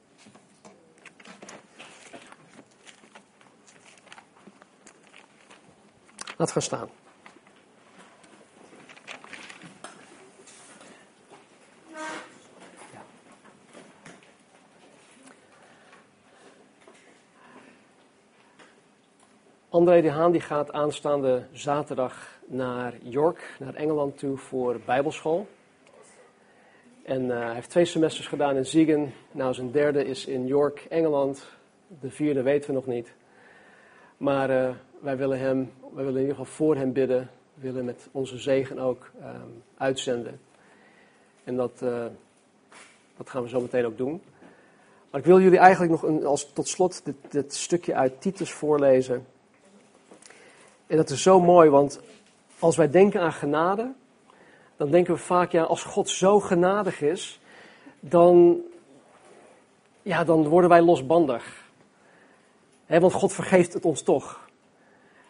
Laat 6.38 6.52
gaan 6.52 6.62
staan. 6.62 6.90
André 19.74 20.02
de 20.02 20.10
Haan 20.10 20.32
die 20.32 20.42
gaat 20.42 20.72
aanstaande 20.72 21.44
zaterdag 21.52 22.40
naar 22.46 22.94
York, 23.02 23.56
naar 23.60 23.74
Engeland 23.74 24.18
toe 24.18 24.38
voor 24.38 24.80
bijbelschool. 24.86 25.48
En 27.04 27.22
uh, 27.24 27.40
hij 27.40 27.54
heeft 27.54 27.70
twee 27.70 27.86
semesters 27.86 28.28
gedaan 28.28 28.56
in 28.56 28.66
Ziegen. 28.66 29.14
Nou, 29.32 29.54
zijn 29.54 29.72
derde 29.72 30.06
is 30.06 30.26
in 30.26 30.48
York, 30.48 30.86
Engeland. 30.90 31.46
De 32.02 32.10
vierde 32.10 32.42
weten 32.42 32.70
we 32.70 32.76
nog 32.76 32.86
niet. 32.86 33.14
Maar 34.18 34.50
uh, 34.50 34.70
wij 35.00 35.18
willen 35.18 35.40
hem, 35.40 35.72
wij 35.94 36.04
willen 36.04 36.22
in 36.22 36.28
ieder 36.28 36.36
geval 36.36 36.54
voor 36.54 36.76
hem 36.76 36.94
bidden. 36.94 37.30
We 37.54 37.62
willen 37.62 37.86
met 37.86 38.08
onze 38.12 38.38
zegen 38.38 38.80
ook 38.80 39.12
um, 39.22 39.64
uitzenden. 39.78 40.40
En 41.44 41.56
dat, 41.56 41.82
uh, 41.84 42.06
dat 43.18 43.30
gaan 43.30 43.44
we 43.44 43.50
zo 43.50 43.62
meteen 43.62 43.86
ook 43.86 43.98
doen. 43.98 44.22
Maar 45.10 45.20
ik 45.20 45.28
wil 45.28 45.40
jullie 45.40 45.60
eigenlijk 45.60 45.92
nog 45.92 46.04
een, 46.04 46.26
als 46.26 46.54
tot 46.54 46.68
slot 46.68 47.06
dit, 47.06 47.16
dit 47.30 47.54
stukje 47.54 47.96
uit 47.96 48.22
Titus 48.22 48.52
voorlezen. 48.52 49.26
En 50.88 50.98
dat 50.98 51.10
is 51.10 51.22
zo 51.22 51.42
mooi, 51.42 51.70
want 51.70 52.00
als 52.60 52.76
wij 52.76 52.90
denken 52.90 53.22
aan 53.22 53.34
genade, 53.34 53.94
dan 54.78 54.92
denken 54.92 55.14
we 55.14 55.20
vaak, 55.20 55.52
ja, 55.52 55.64
als 55.64 55.84
God 55.84 56.10
zo 56.10 56.40
genadig 56.40 57.02
is, 57.02 57.40
dan, 58.00 58.62
ja, 60.02 60.24
dan 60.24 60.48
worden 60.48 60.70
wij 60.70 60.82
losbandig. 60.82 61.62
Want 62.88 63.14
God 63.14 63.34
vergeeft 63.34 63.74
het 63.74 63.86
ons 63.86 64.02
toch. 64.02 64.48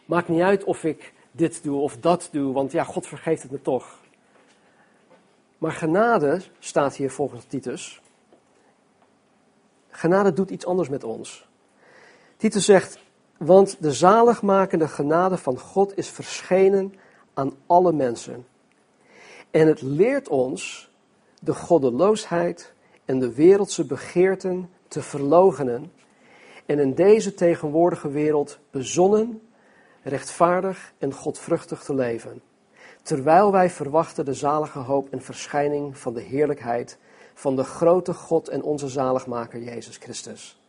Maakt 0.06 0.28
niet 0.28 0.42
uit 0.42 0.64
of 0.64 0.84
ik 0.84 1.14
dit 1.32 1.64
doe 1.64 1.82
of 1.82 1.98
dat 1.98 2.30
doe, 2.32 2.54
want 2.54 2.72
ja, 2.72 2.84
God 2.84 3.08
vergeeft 3.08 3.42
het 3.42 3.52
me 3.52 3.62
toch. 3.62 4.00
Maar 5.58 5.72
genade 5.72 6.42
staat 6.60 6.96
hier 6.96 7.12
volgens 7.12 7.46
Titus. 7.46 8.02
Genade 9.90 10.34
doet 10.34 10.50
iets 10.50 10.66
anders 10.66 10.90
met 10.90 11.04
ons. 11.04 11.48
Titus 12.38 12.66
zegt, 12.66 13.00
want 13.38 13.78
de 13.80 13.92
zaligmakende 13.92 14.88
genade 14.88 15.38
van 15.38 15.60
God 15.60 15.98
is 15.98 16.10
verschenen 16.10 16.94
aan 17.34 17.54
alle 17.66 17.94
mensen. 17.94 18.46
En 19.52 19.68
het 19.68 19.82
leert 19.82 20.28
ons 20.28 20.92
de 21.40 21.54
goddeloosheid 21.54 22.74
en 23.06 23.20
de 23.20 23.34
wereldse 23.34 23.86
begeerten 23.86 24.70
te 24.88 25.02
verlogenen 25.02 25.92
en 26.66 26.80
in 26.80 26.94
deze 26.94 27.34
tegenwoordige 27.34 28.10
wereld 28.10 28.60
bezonnen, 28.72 29.42
rechtvaardig 30.04 30.94
en 30.98 31.14
godvruchtig 31.14 31.84
te 31.84 31.96
leven. 31.96 32.42
Terwijl 33.02 33.52
wij 33.52 33.70
verwachten 33.70 34.26
de 34.26 34.34
zalige 34.34 34.80
hoop 34.80 35.08
en 35.12 35.22
verschijning 35.22 35.98
van 35.98 36.14
de 36.14 36.22
heerlijkheid 36.22 36.98
van 37.34 37.56
de 37.56 37.64
grote 37.64 38.14
God 38.14 38.48
en 38.48 38.64
onze 38.64 38.88
zaligmaker 38.88 39.62
Jezus 39.62 39.98
Christus. 39.98 40.63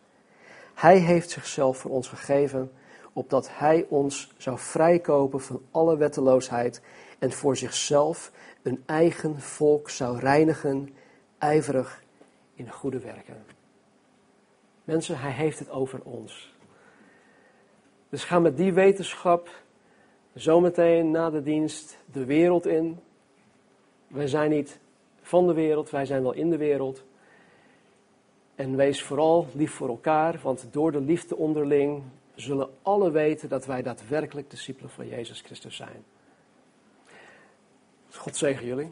Hij 0.75 0.99
heeft 0.99 1.31
zichzelf 1.31 1.79
voor 1.79 1.91
ons 1.91 2.09
gegeven, 2.09 2.73
opdat 3.13 3.49
Hij 3.53 3.87
ons 3.89 4.33
zou 4.37 4.59
vrijkopen 4.59 5.41
van 5.41 5.63
alle 5.71 5.97
wetteloosheid 5.97 6.83
en 7.19 7.33
voor 7.33 7.57
zichzelf 7.57 8.33
een 8.63 8.83
eigen 8.87 9.41
volk 9.41 9.91
zou 9.91 10.19
reinigen, 10.19 10.95
ijverig 11.39 12.03
in 12.55 12.71
goede 12.71 12.99
werken. 12.99 13.45
Mensen, 14.85 15.19
Hij 15.19 15.33
heeft 15.33 15.59
het 15.59 15.71
over 15.71 16.01
ons. 16.03 16.55
Dus 18.09 18.25
ga 18.25 18.39
met 18.39 18.57
die 18.57 18.73
wetenschap 18.73 19.51
zometeen 20.35 21.11
na 21.11 21.31
de 21.31 21.43
dienst 21.43 21.99
de 22.13 22.25
wereld 22.25 22.67
in. 22.67 22.99
Wij 24.07 24.27
zijn 24.27 24.51
niet 24.51 24.79
van 25.23 25.47
de 25.47 25.55
wereld, 25.55 25.91
wij 25.91 26.07
zijn 26.07 26.23
wel 26.23 26.33
in 26.33 26.51
de 26.51 26.57
wereld. 26.57 27.05
En 28.55 28.77
wees 28.77 29.03
vooral 29.03 29.47
lief 29.55 29.73
voor 29.73 29.89
elkaar, 29.89 30.41
want 30.43 30.67
door 30.71 30.93
de 30.93 31.01
liefde 31.01 31.37
onderling 31.37 32.03
zullen 32.35 32.69
alle 32.83 33.11
weten 33.11 33.49
dat 33.49 33.67
wij 33.67 33.83
daadwerkelijk 33.83 34.51
discipelen 34.51 34.91
van 34.91 35.09
Jezus 35.09 35.41
Christus 35.41 35.77
zijn. 35.77 36.05
God 38.11 38.37
zegen 38.37 38.67
jullie. 38.67 38.91